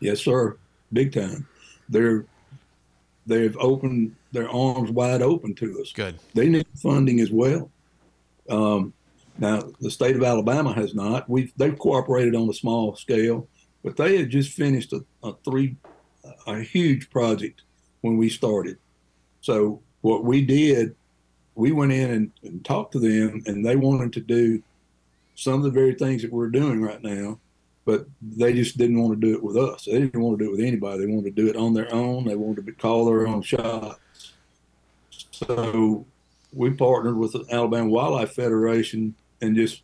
[0.00, 0.56] Yes, sir.
[0.90, 1.46] Big time.
[1.92, 2.24] They're
[3.26, 5.92] they've opened their arms wide open to us.
[5.92, 6.18] Good.
[6.34, 7.70] They need funding as well.
[8.48, 8.92] Um,
[9.38, 11.28] now, the state of Alabama has not.
[11.28, 13.46] We've they've cooperated on a small scale,
[13.84, 15.76] but they had just finished a, a three
[16.46, 17.62] a huge project
[18.00, 18.78] when we started.
[19.40, 20.94] So what we did,
[21.54, 24.62] we went in and, and talked to them, and they wanted to do
[25.34, 27.38] some of the very things that we're doing right now,
[27.84, 29.84] but they just didn't want to do it with us.
[29.84, 31.00] They didn't want to do it with anybody.
[31.00, 32.24] They wanted to do it on their own.
[32.24, 33.98] They wanted to call their own shots.
[35.10, 36.06] So
[36.52, 39.82] we partnered with the Alabama Wildlife Federation and just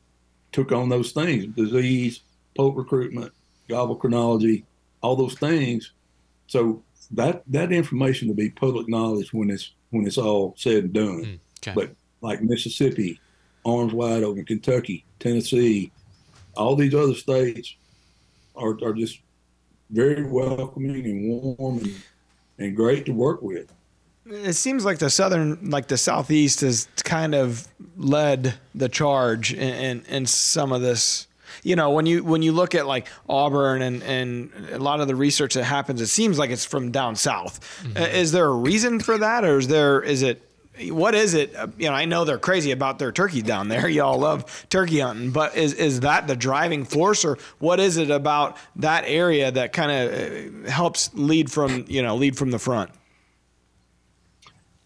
[0.53, 2.23] took on those things disease,
[2.57, 3.33] poult recruitment,
[3.69, 4.65] gobble chronology,
[5.03, 5.93] all those things.
[6.47, 6.83] So
[7.13, 11.25] that that information will be public knowledge when it's when it's all said and done.
[11.25, 11.75] Mm, okay.
[11.75, 13.21] But like Mississippi,
[13.65, 15.91] arms wide open, Kentucky, Tennessee,
[16.57, 17.75] all these other states
[18.59, 19.21] are, are just
[19.91, 21.95] very welcoming and warm and,
[22.59, 23.73] and great to work with.
[24.27, 27.67] it seems like the southern, like the southeast, has kind of
[27.97, 31.27] led the charge in, in, in some of this.
[31.63, 35.09] You know, when you when you look at like Auburn and and a lot of
[35.09, 37.83] the research that happens, it seems like it's from down south.
[37.97, 40.43] Uh, is there a reason for that, or is there is it?
[40.91, 41.55] What is it?
[41.55, 43.89] Uh, You know, I know they're crazy about their turkey down there.
[43.99, 48.11] Y'all love turkey hunting, but is is that the driving force, or what is it
[48.11, 52.59] about that area that kind of uh, helps lead from you know lead from the
[52.59, 52.91] front?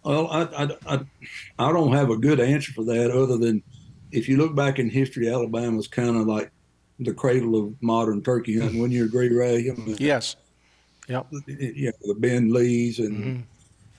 [0.05, 1.01] Well, I, I, I,
[1.59, 3.63] I don't have a good answer for that other than
[4.11, 6.51] if you look back in history, Alabama's kind of like
[6.99, 8.81] the cradle of modern turkey hunting.
[8.83, 9.71] When you agree, Ray?
[9.71, 10.37] I mean, Yes.
[11.09, 11.27] Yep.
[11.47, 13.45] you know, the Ben Lees and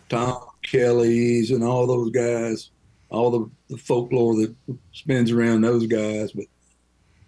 [0.09, 2.71] Tom Kelly's and all those guys,
[3.09, 4.55] all the, the folklore that
[4.91, 6.31] spins around those guys.
[6.31, 6.45] But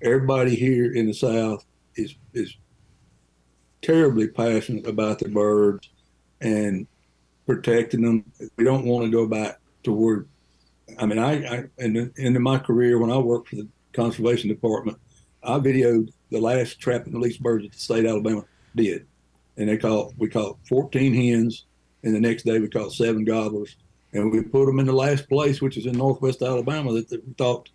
[0.01, 2.55] everybody here in the South is is
[3.81, 5.89] terribly passionate about the birds
[6.41, 6.87] and
[7.45, 8.25] protecting them.
[8.57, 10.25] We don't want to go back to where.
[10.99, 14.99] I mean, I, I in, in my career when I worked for the conservation department,
[15.43, 18.45] I videoed the last trap and release birds that the state of Alabama
[18.75, 19.07] did
[19.57, 21.65] and they caught we caught 14 hens,
[22.05, 23.75] and the next day we caught seven gobblers,
[24.13, 27.33] and we put them in the last place, which is in northwest Alabama, that, we
[27.33, 27.69] thought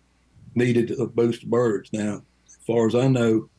[0.55, 1.91] needed a boost of birds.
[1.93, 3.49] Now, as far as I know,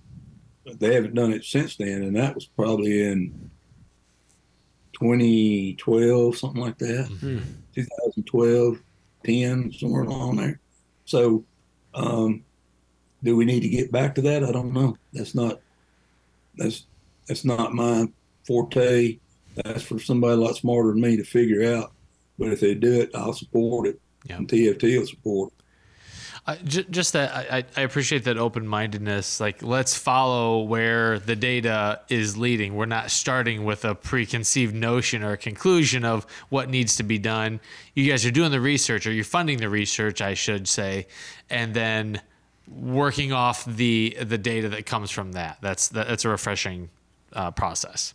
[0.64, 3.50] they haven't done it since then, and that was probably in
[4.94, 7.08] 2012, something like that,
[7.74, 8.78] 2012,
[9.24, 10.58] 10, somewhere along there.
[11.04, 11.44] So,
[11.94, 12.42] um,
[13.22, 14.42] do we need to get back to that?
[14.42, 14.96] I don't know.
[15.12, 15.60] That's not
[16.56, 16.86] that's
[17.28, 18.06] that's not my
[18.46, 19.18] forte.
[19.56, 21.92] That's for somebody a lot smarter than me to figure out.
[22.38, 24.00] But if they do it, I'll support it.
[24.26, 24.36] Yeah.
[24.36, 25.58] And TFT will support it.
[26.64, 29.38] Just that I, I- appreciate that open mindedness.
[29.38, 32.74] Like, let's follow where the data is leading.
[32.74, 37.18] We're not starting with a preconceived notion or a conclusion of what needs to be
[37.18, 37.60] done.
[37.94, 41.06] You guys are doing the research, or you're funding the research, I should say,
[41.48, 42.20] and then
[42.68, 45.58] working off the the data that comes from that.
[45.60, 46.90] That's that, that's a refreshing
[47.34, 48.14] uh, process.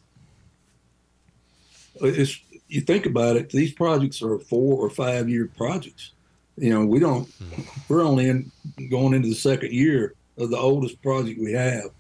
[2.02, 3.50] Uh, it's you think about it.
[3.50, 6.12] These projects are four or five year projects.
[6.58, 7.28] You know, we don't.
[7.30, 7.62] Hmm.
[7.88, 8.52] We're only in
[8.90, 11.92] going into the second year of the oldest project we have.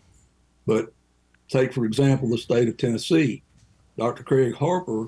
[0.66, 0.92] But
[1.50, 3.44] take for example the state of Tennessee.
[3.98, 4.24] Dr.
[4.24, 5.08] Craig Harper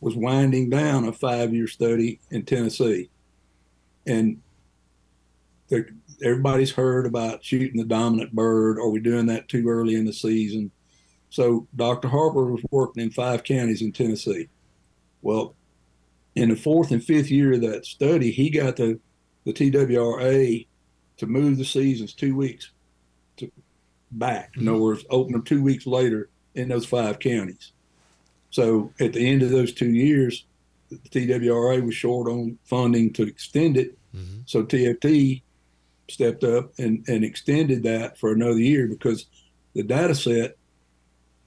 [0.00, 3.08] was winding down a five year study in Tennessee,
[4.06, 4.40] and
[6.22, 8.78] everybody's heard about shooting the dominant bird.
[8.78, 10.70] Are we doing that too early in the season?
[11.30, 12.08] So Dr.
[12.08, 14.48] Harper was working in five counties in Tennessee.
[15.22, 15.54] Well,
[16.34, 18.98] in the fourth and fifth year of that study, he got the,
[19.44, 20.66] the TWRA
[21.18, 22.70] to move the seasons two weeks
[23.38, 23.50] to
[24.12, 24.52] back.
[24.56, 27.72] In other words, open them two weeks later in those five counties.
[28.50, 30.46] So at the end of those two years,
[30.90, 33.98] the TWRA was short on funding to extend it.
[34.14, 34.40] Mm-hmm.
[34.46, 35.42] So TFT
[36.08, 39.26] stepped up and, and extended that for another year because
[39.74, 40.56] the data set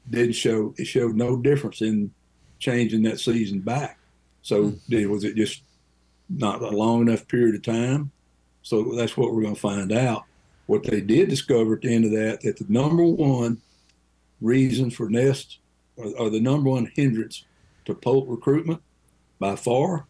[0.10, 2.12] didn't show it showed no difference in
[2.60, 3.98] changing that season back.
[4.42, 4.78] So hmm.
[4.90, 5.64] did, was it just
[6.30, 8.12] not a long enough period of time?
[8.64, 10.26] So that's what we're going to find out.
[10.68, 13.62] What they did discover at the end of that that the number one
[14.40, 15.60] reason for nest
[15.98, 17.46] or, or the number one hindrance
[17.86, 18.82] to poult recruitment
[19.40, 20.06] by far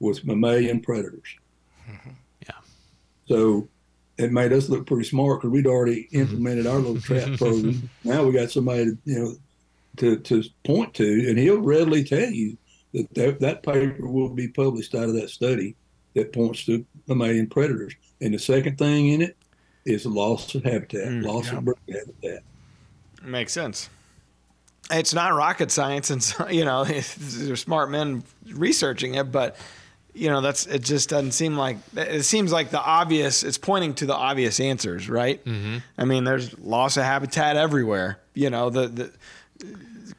[0.00, 1.36] was mammalian predators.
[2.42, 2.58] Yeah.
[3.28, 3.68] So
[4.18, 7.88] it made us look pretty smart because we'd already implemented our little trap program.
[8.04, 9.34] Now we got somebody, to, you know,
[9.98, 12.56] to, to point to, and he'll readily tell you
[12.94, 15.74] that, that that paper will be published out of that study
[16.14, 17.94] that points to mammalian predators.
[18.20, 19.36] And the second thing in it
[19.84, 22.42] is loss of habitat, Mm, loss of bird habitat.
[23.22, 23.90] Makes sense.
[24.90, 29.56] It's not rocket science, and so- you know there's smart men researching it, but
[30.16, 30.82] you know that's it.
[30.82, 33.42] Just doesn't seem like it seems like the obvious.
[33.42, 35.44] It's pointing to the obvious answers, right?
[35.44, 35.78] Mm-hmm.
[35.98, 38.18] I mean, there's loss of habitat everywhere.
[38.34, 39.12] You know the the.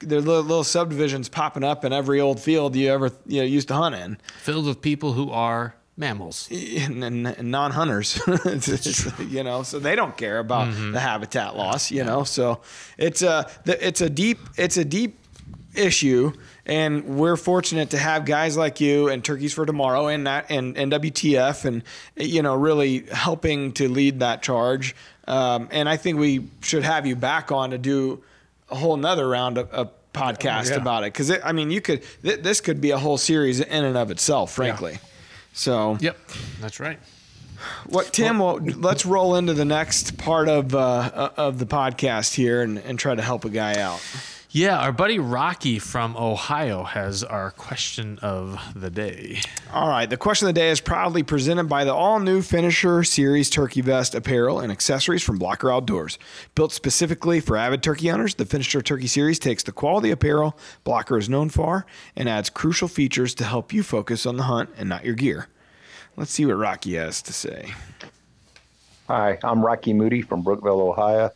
[0.04, 3.74] Little, little subdivisions popping up in every old field you ever you know, used to
[3.74, 6.48] hunt in, Filled with people who are mammals.
[6.52, 8.22] and, and, and non-hunters,
[9.30, 12.24] you know, so they don't care about the habitat loss, you know.
[12.24, 12.62] So
[12.98, 15.18] it's a it's a deep it's a deep
[15.74, 16.34] issue,
[16.68, 20.78] and we're fortunate to have guys like you and Turkeys for Tomorrow and that and,
[20.78, 21.82] and WTF and
[22.16, 24.96] you know really helping to lead that charge.
[25.28, 28.24] Um, and I think we should have you back on to do
[28.70, 29.72] a whole nother round of.
[29.72, 30.78] of podcast yeah.
[30.78, 33.86] about it because I mean you could th- this could be a whole series in
[33.86, 34.98] and of itself frankly
[35.54, 36.18] so Yep,
[36.60, 36.98] that's right.
[37.86, 38.40] what Tim?
[38.40, 42.98] Well, let's roll into the next part of uh, of the podcast here and, and
[42.98, 44.02] try to help a guy out.
[44.50, 49.42] Yeah, our buddy Rocky from Ohio has our question of the day.
[49.74, 53.04] All right, the question of the day is proudly presented by the all new Finisher
[53.04, 56.18] Series Turkey Vest apparel and accessories from Blocker Outdoors.
[56.56, 61.18] Built specifically for avid turkey hunters, the Finisher Turkey Series takes the quality apparel Blocker
[61.18, 61.86] is known for
[62.16, 65.50] and adds crucial features to help you focus on the hunt and not your gear.
[66.16, 67.74] Let's see what Rocky has to say.
[69.10, 71.32] Hi, I'm Rocky Moody from Brookville, Ohio.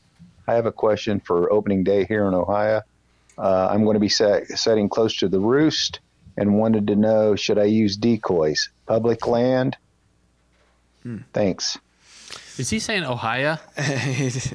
[0.47, 2.84] I have a question for opening day here in Ohio.
[3.42, 6.00] Uh, I'm going to be set, setting close to the roost
[6.38, 8.70] and wanted to know should I use decoys?
[8.86, 9.78] Public land?
[11.34, 11.80] Thanks.
[12.58, 13.58] Is he saying Ohio?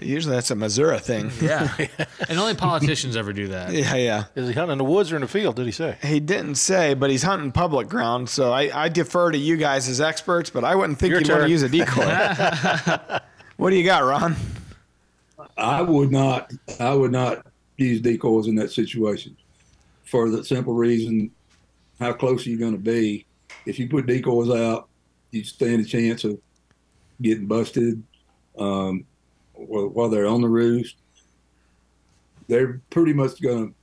[0.01, 1.33] Usually that's a Missouri thing.
[1.41, 1.75] Yeah.
[2.29, 3.73] and only politicians ever do that.
[3.73, 4.25] Yeah, yeah.
[4.37, 5.57] Is he hunting in the woods or in the field?
[5.57, 5.97] Did he say?
[6.03, 9.89] He didn't say, but he's hunting public ground, so I, I defer to you guys
[9.89, 13.19] as experts, but I wouldn't think Your you'd want to use a decoy.
[13.57, 14.37] what do you got, Ron?
[15.57, 16.53] I would not.
[16.79, 17.45] I would not
[17.77, 19.37] use decoys in that situation,
[20.05, 21.31] for the simple reason:
[22.01, 23.27] how close are you going to be?
[23.65, 24.89] If you put decoys out,
[25.31, 26.39] you stand a chance of
[27.21, 28.03] getting busted
[28.59, 29.05] um,
[29.55, 30.97] while, they're on the roost.
[32.49, 33.75] They're pretty much going to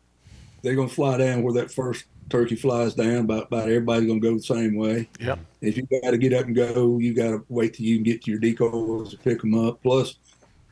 [0.62, 3.26] they're going to fly down where that first turkey flies down.
[3.26, 5.10] About about everybody's going to go the same way.
[5.20, 5.40] Yep.
[5.62, 8.04] If you got to get up and go, you got to wait till you can
[8.04, 9.82] get to your decoys to pick them up.
[9.84, 10.16] Plus,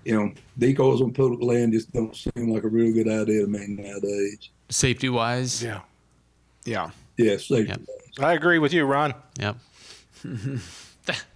[0.04, 3.48] you know, decoys on public land just don't seem like a real good idea to
[3.48, 4.50] me nowadays.
[4.70, 5.64] Safety wise.
[5.64, 5.82] Yeah.
[6.66, 6.92] Yeah.
[7.18, 7.82] Yes, they, Yep.
[8.20, 9.14] I agree with you, Ron.
[9.40, 9.58] Yep.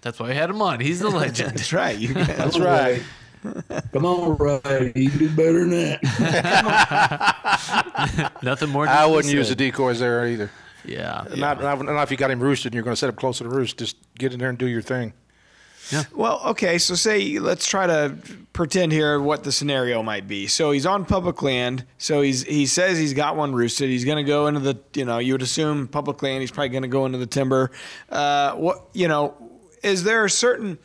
[0.00, 0.80] That's why we had him on.
[0.80, 1.50] He's the legend.
[1.56, 1.96] That's right.
[1.98, 2.26] You guys.
[2.28, 3.02] That's right.
[3.92, 6.00] Come on, Ray, you can do better than that.
[8.42, 8.88] Nothing more.
[8.88, 10.50] I wouldn't use the decoys there either.
[10.84, 11.24] Yeah.
[11.36, 13.38] Not, not, not if you got him roosted and you're going to set up close
[13.38, 13.78] to the roost.
[13.78, 15.12] Just get in there and do your thing.
[16.14, 18.16] Well, okay, so say let's try to
[18.52, 20.46] pretend here what the scenario might be.
[20.46, 21.84] So he's on public land.
[21.98, 23.88] So he's he says he's got one roosted.
[23.90, 26.40] He's going to go into the you know you would assume public land.
[26.40, 27.70] He's probably going to go into the timber.
[28.08, 29.34] Uh, what you know
[29.82, 30.78] is there a certain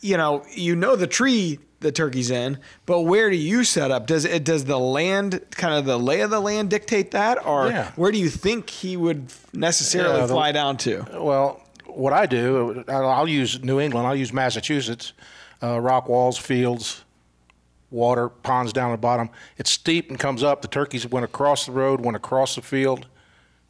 [0.00, 4.06] you know you know the tree the turkey's in, but where do you set up?
[4.06, 7.68] Does it does the land kind of the lay of the land dictate that, or
[7.68, 7.90] Yeah.
[7.96, 11.04] where do you think he would necessarily Yeah, the- fly down to?
[11.14, 11.60] Well,
[11.96, 14.06] what I do, I'll use New England.
[14.06, 15.12] I'll use Massachusetts.
[15.62, 17.04] Uh, rock walls, fields,
[17.90, 19.30] water, ponds down at the bottom.
[19.56, 20.62] It's steep and comes up.
[20.62, 23.06] The turkeys went across the road, went across the field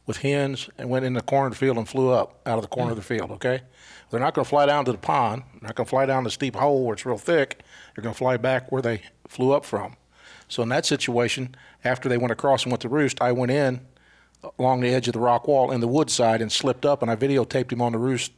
[0.05, 2.63] with hens, and went in the corner of the field and flew up out of
[2.63, 3.31] the corner of the field.
[3.31, 3.61] Okay,
[4.09, 5.43] they're not going to fly down to the pond.
[5.53, 7.61] They're not going to fly down the steep hole where it's real thick.
[7.95, 9.95] They're going to fly back where they flew up from.
[10.47, 13.81] So in that situation, after they went across and went to roost, I went in
[14.59, 17.09] along the edge of the rock wall in the wood side and slipped up and
[17.09, 18.31] I videotaped him on the roost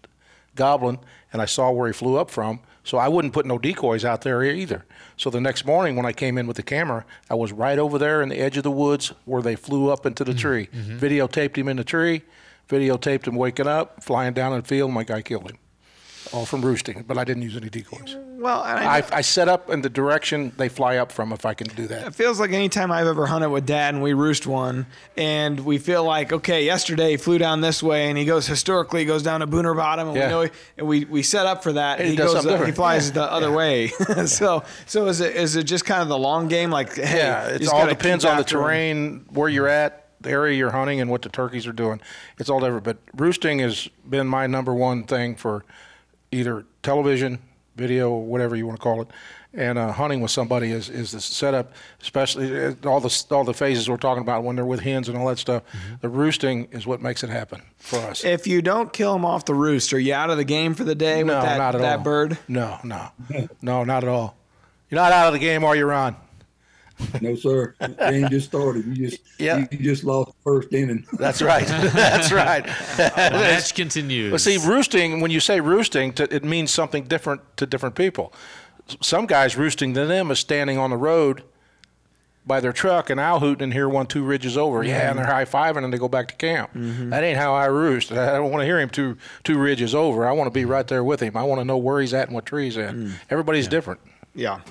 [0.56, 1.00] goblin
[1.32, 2.60] and I saw where he flew up from.
[2.84, 4.86] So I wouldn't put no decoys out there either.
[5.18, 7.98] So the next morning when I came in with the camera, I was right over
[7.98, 10.40] there in the edge of the woods where they flew up into the mm-hmm.
[10.40, 10.68] tree.
[10.68, 10.98] Mm-hmm.
[11.00, 12.22] Videotaped him in the tree,
[12.70, 15.58] videotaped him waking up, flying down in the field, my guy killed him.
[16.36, 18.18] All from roosting, but I didn't use any decoys.
[18.38, 21.54] Well, I, I, I set up in the direction they fly up from if I
[21.54, 22.08] can do that.
[22.08, 25.78] It feels like anytime I've ever hunted with dad and we roost one and we
[25.78, 29.24] feel like, okay, yesterday he flew down this way and he goes historically he goes
[29.24, 30.26] down to Booner Bottom and Yeah.
[30.26, 33.08] we know and we, we set up for that and he he, goes he flies
[33.08, 33.14] Yeah.
[33.14, 33.88] the other way.
[34.26, 37.48] so so is it is it just kind of the long game like hey Yeah,
[37.48, 41.22] it all depends on the terrain, where you're at, the area you're hunting, and what
[41.22, 42.02] the turkeys are doing.
[42.40, 42.84] It's all different.
[42.84, 45.64] But roosting has been my number one thing for
[46.36, 47.40] either television,
[47.76, 49.08] video, or whatever you want to call it.
[49.54, 51.72] And uh, hunting with somebody is, is the setup,
[52.02, 55.18] especially uh, all the all the phases we're talking about when they're with hens and
[55.18, 55.64] all that stuff.
[56.02, 58.26] The roosting is what makes it happen for us.
[58.26, 60.84] If you don't kill them off the roost, are you out of the game for
[60.84, 62.04] the day no, with that, not at that all.
[62.04, 62.38] bird?
[62.50, 63.08] No, no,
[63.62, 64.36] no, not at all.
[64.90, 66.18] You're not out of the game, are you, Ron?
[67.22, 67.76] No, sir.
[67.80, 68.86] The game just started.
[68.86, 69.66] You just Yeah.
[69.72, 71.06] you just lost the first inning.
[71.14, 71.66] That's right.
[71.68, 72.66] That's right.
[72.66, 74.32] The match continues.
[74.32, 78.34] Well, see, roosting, when you say roosting, it means something different to different people.
[79.02, 81.44] Some guys roosting to them is standing on the road
[82.48, 84.84] by their truck and owl hooting and hear one, two ridges over.
[84.84, 86.74] Yeah, and they're high fiving and they go back to camp.
[86.74, 87.10] Mm-hmm.
[87.10, 88.12] That ain't how I roost.
[88.12, 90.28] I don't want to hear him two, two ridges over.
[90.28, 90.70] I want to be mm.
[90.70, 91.36] right there with him.
[91.36, 93.08] I want to know where he's at and what tree he's in.
[93.08, 93.14] Mm.
[93.30, 94.00] Everybody's different.
[94.36, 94.62] Yeah.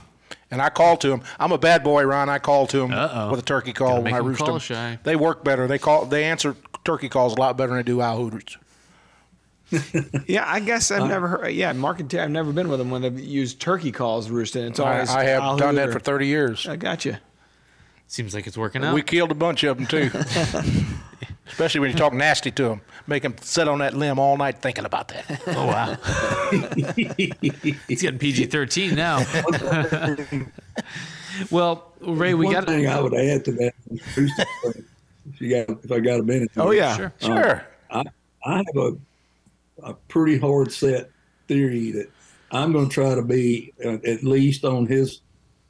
[0.54, 1.22] And I call to him.
[1.40, 2.28] I'm a bad boy, Ron.
[2.28, 3.32] I call to him Uh-oh.
[3.32, 4.58] with a turkey call Gotta when I I 'em roost call them.
[4.60, 4.98] shy.
[5.02, 5.66] They work better.
[5.66, 6.06] They call.
[6.06, 8.56] They answer turkey calls a lot better than they do owl hooters.
[10.28, 11.48] Yeah, I guess Uh, I've never heard.
[11.48, 14.64] Yeah, Mark and Terry, I've never been with them when they've used turkey calls roosting.
[14.66, 16.68] It's I, always I have I'll done hoot that for 30 years.
[16.68, 17.16] I got you.
[18.06, 18.94] Seems like it's working out.
[18.94, 20.10] We killed a bunch of them too.
[21.46, 24.62] Especially when you talk nasty to them, make them sit on that limb all night
[24.62, 25.42] thinking about that.
[25.48, 25.94] oh wow.
[27.86, 29.18] He's getting PG thirteen now.
[31.50, 33.74] well, Ray, we One got thing I would add to that.
[33.90, 36.50] if you got, if I got a minute.
[36.56, 36.96] Oh yeah.
[36.96, 37.12] sure.
[37.20, 37.66] Sure.
[37.90, 38.02] I
[38.44, 38.96] have a
[39.82, 41.10] a pretty hard set
[41.48, 42.10] theory that
[42.50, 45.20] I'm going to try to be uh, at least on his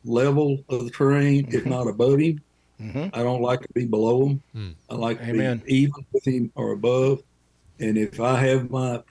[0.05, 2.43] level of the terrain, if not above him.
[2.81, 3.09] Mm-hmm.
[3.13, 4.43] I don't like to be below him.
[4.53, 4.71] Hmm.
[4.91, 5.63] I like to Amen.
[5.65, 7.23] be even with him or above.
[7.79, 9.03] And if I have my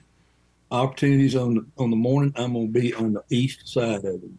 [0.70, 4.22] opportunities on the on the morning, I'm going to be on the east side of
[4.22, 4.38] him.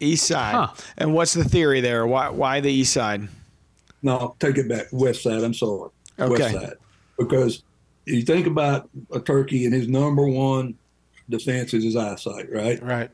[0.00, 0.54] East side.
[0.54, 0.68] Huh.
[0.96, 2.06] And what's the theory there?
[2.06, 3.28] Why why the east side?
[4.02, 4.86] No, take it back.
[4.92, 5.42] West side.
[5.42, 5.90] I'm sorry.
[6.18, 6.42] Okay.
[6.42, 6.76] West side.
[7.18, 7.62] Because
[8.06, 10.74] you think about a turkey and his number one
[11.28, 12.82] defense is his eyesight, right?
[12.82, 13.10] Right.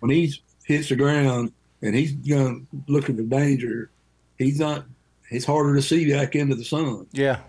[0.00, 0.32] When he
[0.64, 3.90] hits the ground and he's going looking for danger,
[4.38, 4.84] he's not.
[5.30, 7.06] It's harder to see back into the sun.
[7.12, 7.40] Yeah.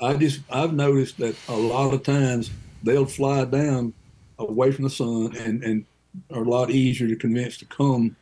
[0.00, 2.50] I just I've noticed that a lot of times
[2.84, 3.92] they'll fly down
[4.38, 5.84] away from the sun and and
[6.32, 8.16] are a lot easier to convince to come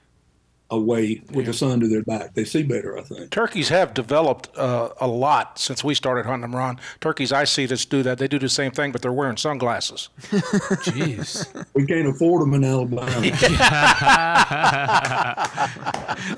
[0.71, 2.35] away with the sun to their back.
[2.35, 3.31] They see better, I think.
[3.31, 6.81] Turkeys have developed uh, a lot since we started hunting them, Ron.
[7.01, 8.19] Turkeys I see that do that.
[8.19, 10.09] They do the same thing, but they're wearing sunglasses.
[10.23, 11.65] Jeez.
[11.75, 13.07] We can't afford them in Alabama.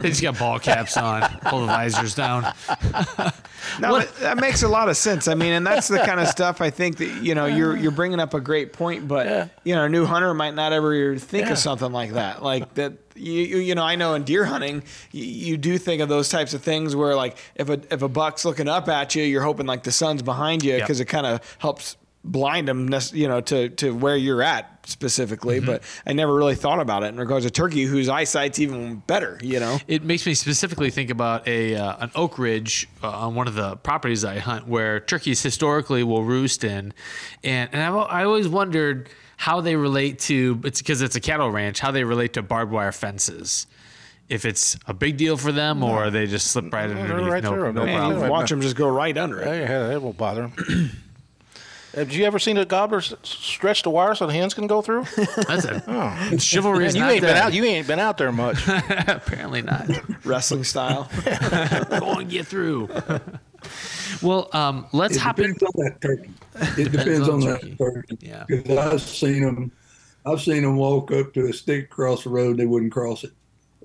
[0.00, 2.52] they just got ball caps on, pull the visors down.
[3.80, 5.28] No, that, that makes a lot of sense.
[5.28, 7.90] I mean, and that's the kind of stuff I think that you know you're you're
[7.92, 11.46] bringing up a great point, but you know, a new hunter might not ever think
[11.46, 11.52] Yeah.
[11.52, 12.42] of something like that.
[12.42, 16.00] Like that, you you you know, I know in deer hunting, you, you do think
[16.02, 19.14] of those types of things where like if a if a buck's looking up at
[19.14, 20.80] you, you're hoping like the sun's behind you Yep.
[20.82, 25.60] because it kind of helps blind them, you know, to to where you're at specifically.
[25.60, 29.38] But I never really thought about it in regards to turkey, whose eyesight's even better.
[29.40, 29.78] You know.
[29.86, 33.54] It makes me specifically think about a uh, an oak ridge uh, on one of
[33.54, 36.92] the properties I hunt, where turkeys historically will roost in,
[37.44, 39.08] and and I've, I always wondered
[39.38, 42.72] how they relate to it's because it's a cattle ranch, how they relate to barbed
[42.72, 43.66] wire fences.
[44.28, 47.42] If it's a big deal for them, or they just slip right they're underneath, right
[47.42, 47.72] no, there.
[47.72, 48.24] no Man, Man, problem.
[48.24, 49.46] you watch them just go right under it.
[49.46, 50.90] Yeah, that won't bother them.
[51.94, 54.82] Have you ever seen a gobbler s- stretch the wire so the hens can go
[54.82, 55.04] through?
[55.16, 55.82] That's it.
[55.86, 56.36] Oh.
[56.38, 57.42] Chivalry is Man, you not ain't been dead.
[57.42, 57.52] out.
[57.54, 58.62] You ain't been out there much.
[58.68, 59.88] Apparently not.
[60.26, 61.08] Wrestling style.
[61.98, 62.90] Go and get through.
[64.22, 65.52] Well, um, let's It hop in.
[65.54, 66.30] depends on that turkey.
[66.82, 67.70] It depends, on on, turkey.
[67.70, 68.18] that turkey.
[68.20, 68.44] Yeah.
[68.48, 69.72] Because I've seen them,
[70.26, 72.56] I've seen them walk up to a stick across the road.
[72.56, 73.32] They wouldn't cross it,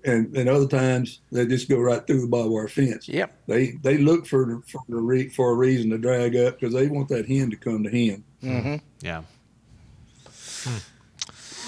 [0.05, 3.07] and and other times they just go right through the barbed wire fence.
[3.07, 3.33] Yep.
[3.47, 6.87] They they look for for the re, for a reason to drag up because they
[6.87, 8.81] want that hen to come to hen.
[9.01, 9.23] Yeah.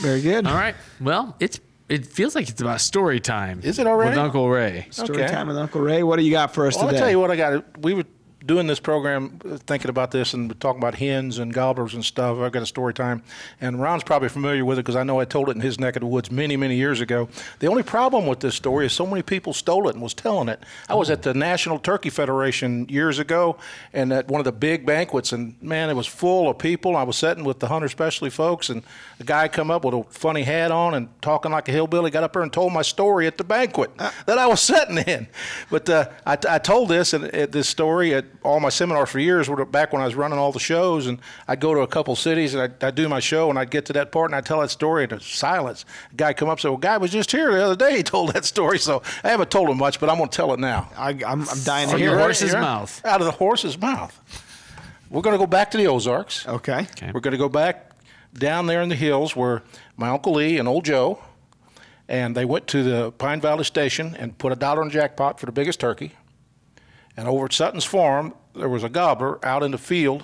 [0.02, 0.46] Very good.
[0.46, 0.76] All right.
[1.00, 1.60] Well, it's
[1.90, 3.60] it feels like it's about story time.
[3.64, 4.10] Is it already?
[4.12, 4.88] With Uncle Ray.
[4.90, 5.32] Story Okay.
[5.32, 6.02] time with Uncle Ray.
[6.04, 7.00] What do you got for us Well, I'll today?
[7.02, 7.80] tell you what I got.
[7.84, 8.06] We were
[8.46, 12.38] doing this program, uh, thinking about this and talking about hens and gobblers and stuff.
[12.38, 13.24] I've got a story time,
[13.60, 15.96] and Ron's probably familiar with it because I know I told it in his neck
[15.96, 17.28] of the woods many, many years ago.
[17.60, 20.50] The only problem with this story is so many people stole it and was telling
[20.50, 20.64] it.
[20.88, 23.58] I was at the National Turkey Federation years ago,
[23.94, 26.96] and at one of the big banquets, and man, it was full of people.
[26.96, 28.84] I was sitting with the hunter specialty folks, and
[29.20, 32.12] a guy come up with a funny hat on and talking like a hillbilly.
[32.12, 35.28] Got up there and told my story at the banquet that I was sitting in.
[35.70, 39.50] But uh, I, I told this and this story at all my seminars for years.
[39.50, 42.16] were Back when I was running all the shows, and I'd go to a couple
[42.16, 44.46] cities and I'd, I'd do my show, and I'd get to that part and I'd
[44.46, 45.86] tell that story, and there's silence.
[46.12, 47.98] A guy come up and said, "Well, guy was just here the other day.
[47.98, 50.54] He told that story." So I haven't told him much, but I'm going to tell
[50.54, 50.90] it now.
[50.96, 52.62] I, I'm, I'm dying to hear the horse's Here?
[52.62, 53.04] mouth.
[53.06, 54.20] Out of the horse's mouth.
[55.10, 56.48] We're going to go back to the Ozarks.
[56.48, 56.88] Okay.
[56.92, 57.12] Okay.
[57.14, 57.92] We're going to go back
[58.34, 59.64] down there in the hills where
[59.98, 61.20] my Uncle Lee and Old Joe,
[62.08, 65.46] and they went to the Pine Valley Station and put a dollar in jackpot for
[65.46, 66.14] the biggest turkey.
[67.18, 70.24] And over at Sutton's farm, there was a gobbler out in the field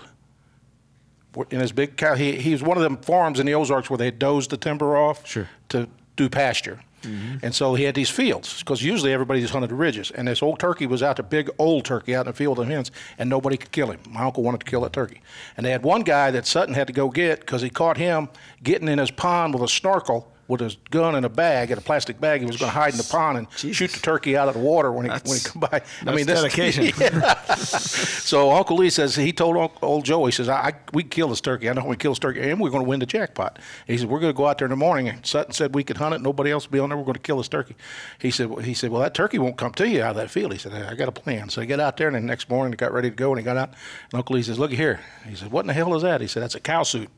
[1.50, 2.16] in his big cow.
[2.16, 4.98] He, he was one of them farms in the Ozarks where they dozed the timber
[4.98, 5.48] off Sure.
[5.70, 5.88] to
[6.18, 6.82] do pasture.
[7.04, 7.38] Mm-hmm.
[7.44, 10.12] And so he had these fields because usually everybody just hunted the ridges.
[10.12, 12.68] And this old turkey was out, a big old turkey out in the field of
[12.68, 14.00] hens, and nobody could kill him.
[14.08, 15.22] My uncle wanted to kill that turkey.
[15.58, 18.30] And they had one guy that Sutton had to go get because he caught him
[18.62, 21.82] getting in his pond with a snorkel with his gun in a bag, in a
[21.82, 22.42] plastic bag.
[22.42, 24.60] He was going to hide in the pond and shoot the turkey out of the
[24.60, 25.82] water when he, when he come by.
[26.06, 26.92] I mean, this dedication.
[27.02, 27.36] Yeah.
[27.56, 31.30] so Uncle Lee says he told Uncle, old Joe, he says, I, I we kill
[31.30, 31.70] this turkey.
[31.70, 33.60] I know we kill this turkey, and we're going to win the jackpot.
[33.88, 35.08] He said, we're going to go out there in the morning.
[35.08, 36.22] And Sutton said we could hunt it.
[36.22, 36.98] Nobody else will be on there.
[36.98, 37.76] We're going to kill this turkey.
[38.20, 40.30] He said, well, he said, well, that turkey won't come to you out of that
[40.30, 40.52] field.
[40.52, 41.50] He said, I got a plan.
[41.50, 43.40] So he got out there, and the next morning he got ready to go, and
[43.40, 43.70] he got out.
[43.70, 45.00] And Uncle Lee says, look here.
[45.28, 46.20] He said, what in the hell is that?
[46.20, 47.10] He said, that's a cow suit.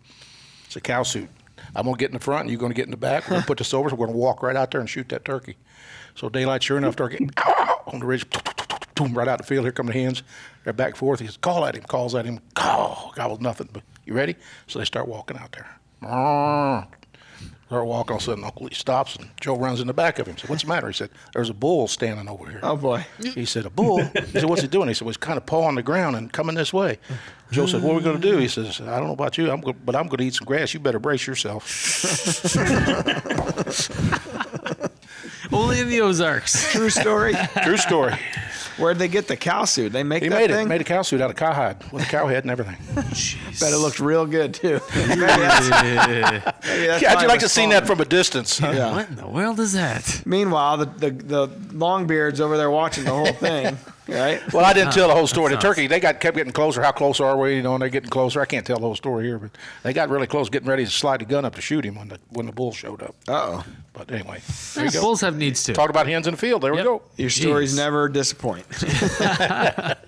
[0.66, 1.30] It's a cow suit.
[1.76, 3.24] I'm going to get in the front, and you're going to get in the back.
[3.24, 3.90] We're going to put this over.
[3.90, 5.58] So we're going to walk right out there and shoot that turkey.
[6.16, 7.30] So daylight, sure enough, turkey
[7.88, 8.26] on the ridge,
[8.96, 9.66] boom, right out the field.
[9.66, 10.24] Here come the hens.
[10.64, 11.20] They're back and forth.
[11.20, 12.40] He says, call at him, calls at him.
[12.54, 13.12] Call.
[13.16, 13.70] Gobbles nothing.
[13.74, 14.36] But you ready?
[14.68, 15.80] So they start walking out there.
[17.68, 18.12] Start walking.
[18.12, 20.38] All of a sudden, Uncle Lee stops, and Joe runs in the back of him.
[20.38, 23.06] Said, "What's the matter?" He said, "There's a bull standing over here." Oh boy.
[23.22, 25.46] He said, "A bull." He said, "What's he doing?" He said, "Well, he's kind of
[25.48, 27.00] pawing the ground and coming this way."
[27.52, 29.50] Joe said, "What are we going to do?" He says, "I don't know about you,
[29.52, 30.74] I'm go- but I'm going to eat some grass.
[30.74, 31.64] You better brace yourself."
[35.52, 36.72] Only in the Ozarks.
[36.72, 37.34] True story.
[37.64, 38.14] True story.
[38.78, 39.92] Where'd they get the cow suit?
[39.92, 40.54] They make He that made it.
[40.56, 40.68] thing.
[40.68, 42.76] Made a cow suit out of cowhide with a cow head and everything.
[43.14, 43.60] Jeez.
[43.60, 44.80] Bet it looked real good too.
[44.96, 45.70] maybe that's,
[46.66, 48.60] maybe that's How'd you like to was see that from a distance?
[48.60, 48.96] Yeah.
[48.96, 50.24] What in the world is that?
[50.26, 54.42] Meanwhile, the, the the Longbeards over there watching the whole thing, right?
[54.54, 55.54] Well, I didn't tell the whole story.
[55.54, 56.82] The turkey, they got kept getting closer.
[56.82, 57.56] How close are we?
[57.56, 58.42] You know, and they're getting closer.
[58.42, 59.52] I can't tell the whole story here, but
[59.84, 62.10] they got really close, getting ready to slide the gun up to shoot him when
[62.10, 63.16] the when the bull showed up.
[63.28, 63.66] Uh oh.
[63.94, 64.42] But anyway,
[64.76, 65.02] there you go.
[65.02, 65.74] Bulls have needs too.
[65.74, 66.62] Talk about hens in the field.
[66.64, 66.84] There Yep.
[66.84, 67.02] we go.
[67.18, 67.78] Your stories Jeez.
[67.78, 68.66] never disappoint.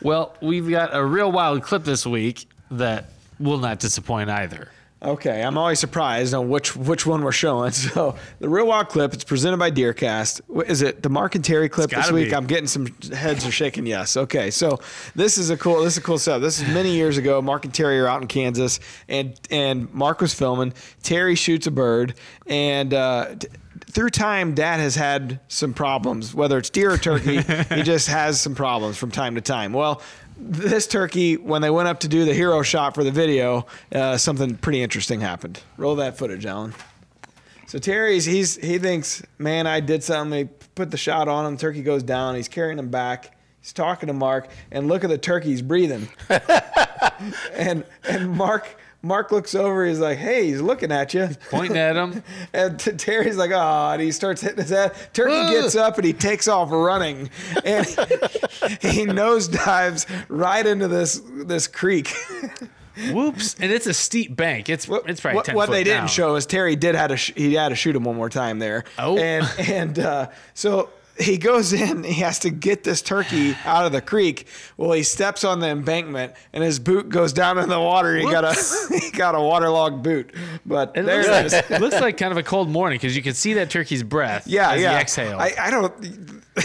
[0.00, 3.06] Well, we've got a real wild clip this week that
[3.38, 4.68] will not disappoint either.
[5.02, 7.72] Okay, I'm always surprised on which which one we're showing.
[7.92, 10.40] So the real wild clip, it's presented by Deercast.
[10.68, 12.30] Is it the Mark and Terry clip this week?
[12.30, 12.34] be.
[12.34, 13.86] I'm getting some heads are shaking.
[13.86, 14.16] Yes.
[14.16, 14.78] Okay, so
[15.14, 16.40] this is a cool this is a cool stuff.
[16.40, 17.42] This is many years ago.
[17.42, 18.78] Mark and Terry are out in Kansas,
[19.08, 20.72] and and Mark was filming.
[21.02, 22.14] Terry shoots a bird,
[22.46, 22.94] and.
[22.94, 23.48] Uh, t-
[23.92, 27.42] through time, Dad has had some problems, whether it's deer or turkey.
[27.74, 29.74] he just has some problems from time to time.
[29.74, 30.00] Well,
[30.36, 34.16] this turkey, when they went up to do the hero shot for the video, uh,
[34.16, 35.62] something pretty interesting happened.
[35.76, 36.74] Roll that footage, Alan.
[37.66, 40.30] So Terry's he's he thinks, man, I did something.
[40.30, 41.56] They put the shot on him.
[41.56, 42.34] Turkey goes down.
[42.34, 43.36] He's carrying him back.
[43.60, 45.50] He's talking to Mark, and look at the turkey.
[45.50, 46.08] He's breathing.
[47.54, 49.84] and and Mark Mark looks over.
[49.84, 51.28] He's like, hey, he's looking at you.
[51.50, 52.22] Pointing at him.
[52.52, 54.94] And t- Terry's like, oh, and he starts hitting his head.
[55.12, 55.50] Turkey Ugh.
[55.50, 57.30] gets up and he takes off running,
[57.64, 62.12] and he nosedives right into this this creek.
[63.12, 63.56] Whoops!
[63.58, 64.68] And it's a steep bank.
[64.68, 67.32] It's it's probably what, 10 what they didn't show is Terry did had to sh-
[67.34, 68.84] he had to shoot him one more time there.
[68.98, 69.16] Oh.
[69.16, 72.04] and and uh, so he goes in.
[72.04, 74.46] He has to get this turkey out of the creek.
[74.76, 78.16] Well, he steps on the embankment and his boot goes down in the water.
[78.16, 78.54] He got a
[79.00, 80.34] he got a waterlogged boot.
[80.64, 81.52] But It there looks, it is.
[81.52, 84.02] like, it looks like kind of a cold morning because you can see that turkey's
[84.02, 84.46] breath.
[84.46, 84.94] Yeah, as yeah.
[84.94, 85.40] He exhales.
[85.40, 86.42] I, I don't.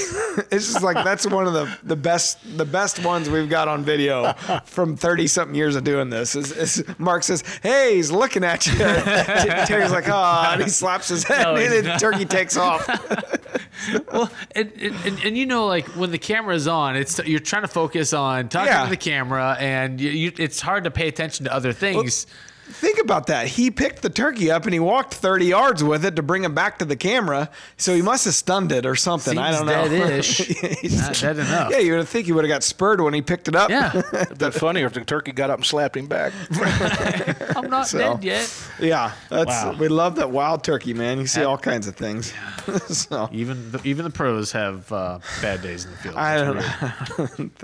[0.51, 3.85] it's just like that's one of the the best the best ones we've got on
[3.85, 4.33] video
[4.65, 6.35] from thirty something years of doing this.
[6.35, 11.07] Is, is Mark says, "Hey, he's looking at you." Terry's like, "Ah," and he slaps
[11.07, 12.85] his head, No, and then turkey takes off.
[14.11, 17.67] well, and, and, and, you know, like when the camera's on, it's you're trying to
[17.69, 18.83] focus on talking Yeah.
[18.83, 22.27] to the camera, and you, you, it's hard to pay attention to other things.
[22.69, 23.47] Think about that.
[23.47, 26.53] He picked the turkey up and he walked 30 yards with it to bring it
[26.53, 27.49] back to the camera.
[27.77, 29.37] So he must have stunned it or something.
[29.37, 29.87] I don't know.
[29.87, 30.37] dead-ish.
[30.81, 31.71] He's- Not dead enough.
[31.71, 33.69] Yeah, you would think he would have got spurred when he picked it up.
[33.69, 36.33] Yeah, It'd been funnier if the turkey got up and slapped him back.
[37.55, 38.67] I'm not So- dead yet.
[38.79, 39.75] Yeah, that's Wow.
[39.79, 41.19] we love that wild turkey, man.
[41.19, 42.33] You see all kinds of things.
[42.89, 46.15] so Even the, even the pros have uh, bad days in the field.
[46.15, 46.57] I don't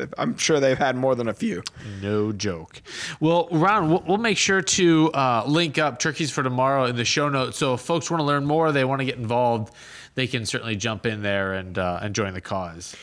[0.03, 0.07] know.
[0.17, 1.61] I'm sure they've had more than a few.
[2.01, 2.81] No joke.
[3.19, 7.05] Well, Ron, we'll, we'll make sure to uh, link up turkeys for tomorrow in the
[7.05, 7.57] show notes.
[7.57, 9.73] So if folks want to learn more, they want to get involved,
[10.15, 12.95] they can certainly jump in there and uh, and join the cause.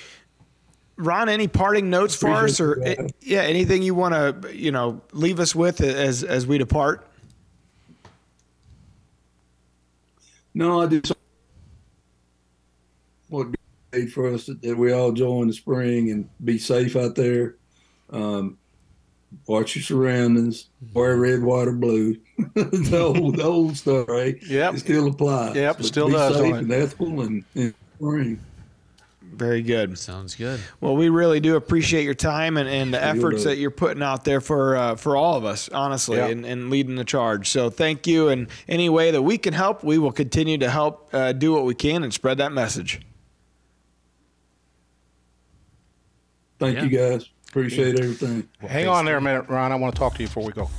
[0.96, 3.12] Ron, any parting notes for us, or Appreciate that.
[3.20, 7.06] yeah, anything you want to you know leave us with as as we depart?
[10.54, 11.12] No, I just
[13.28, 13.48] what
[13.92, 17.56] great for us that, that we all join the spring and be safe out there.
[18.10, 18.58] Um,
[19.46, 22.16] watch your surroundings, wear red, white, or blue.
[22.54, 24.36] the, old, the old stuff, right?
[24.42, 24.74] Yep.
[24.74, 25.56] It still applies.
[25.56, 28.40] Yep, But still be does, safe and ethical and, and spring.
[29.32, 29.96] Very good.
[29.96, 30.60] Sounds good.
[30.80, 34.02] Well, we really do appreciate your time and, and the Sure efforts that you're putting
[34.02, 36.26] out there for uh, for all of us, honestly, Yeah.
[36.26, 37.48] and, and leading the charge.
[37.48, 38.28] So thank you.
[38.28, 41.64] And any way that we can help, we will continue to help uh, do what
[41.64, 43.00] we can and spread that message.
[46.58, 46.84] Thank Yeah.
[46.84, 47.28] you guys.
[47.50, 48.48] Appreciate everything.
[48.60, 49.72] Hang on there a minute, Ron.
[49.72, 50.70] I want to talk to you before we go.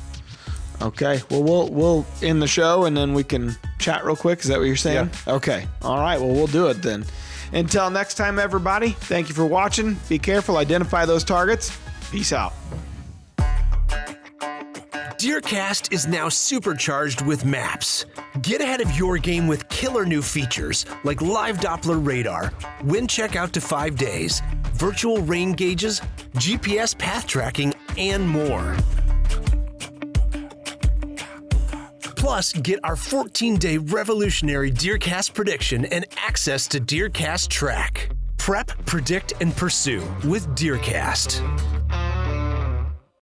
[0.82, 1.22] Okay.
[1.30, 4.40] Well, we'll we'll end the show and then we can chat real quick.
[4.40, 5.10] Is that what you're saying?
[5.28, 5.34] Yeah.
[5.34, 5.68] Okay.
[5.82, 6.20] All right.
[6.20, 7.06] Well, we'll do it then.
[7.52, 8.92] Until next time, everybody.
[8.92, 9.98] Thank you for watching.
[10.08, 10.56] Be careful.
[10.56, 11.78] Identify those targets.
[12.10, 12.54] Peace out.
[15.22, 18.08] Deercast is now supercharged with maps.
[18.42, 22.52] Get ahead of your game with killer new features like live Doppler radar,
[22.84, 24.42] wind check out to five days,
[24.82, 26.02] virtual rain gauges,
[26.34, 28.76] GPS path tracking, and more.
[32.02, 38.10] Plus, get our 14 day revolutionary Deercast prediction and access to Deercast Track.
[38.38, 41.42] Prep, predict, and pursue with Deercast.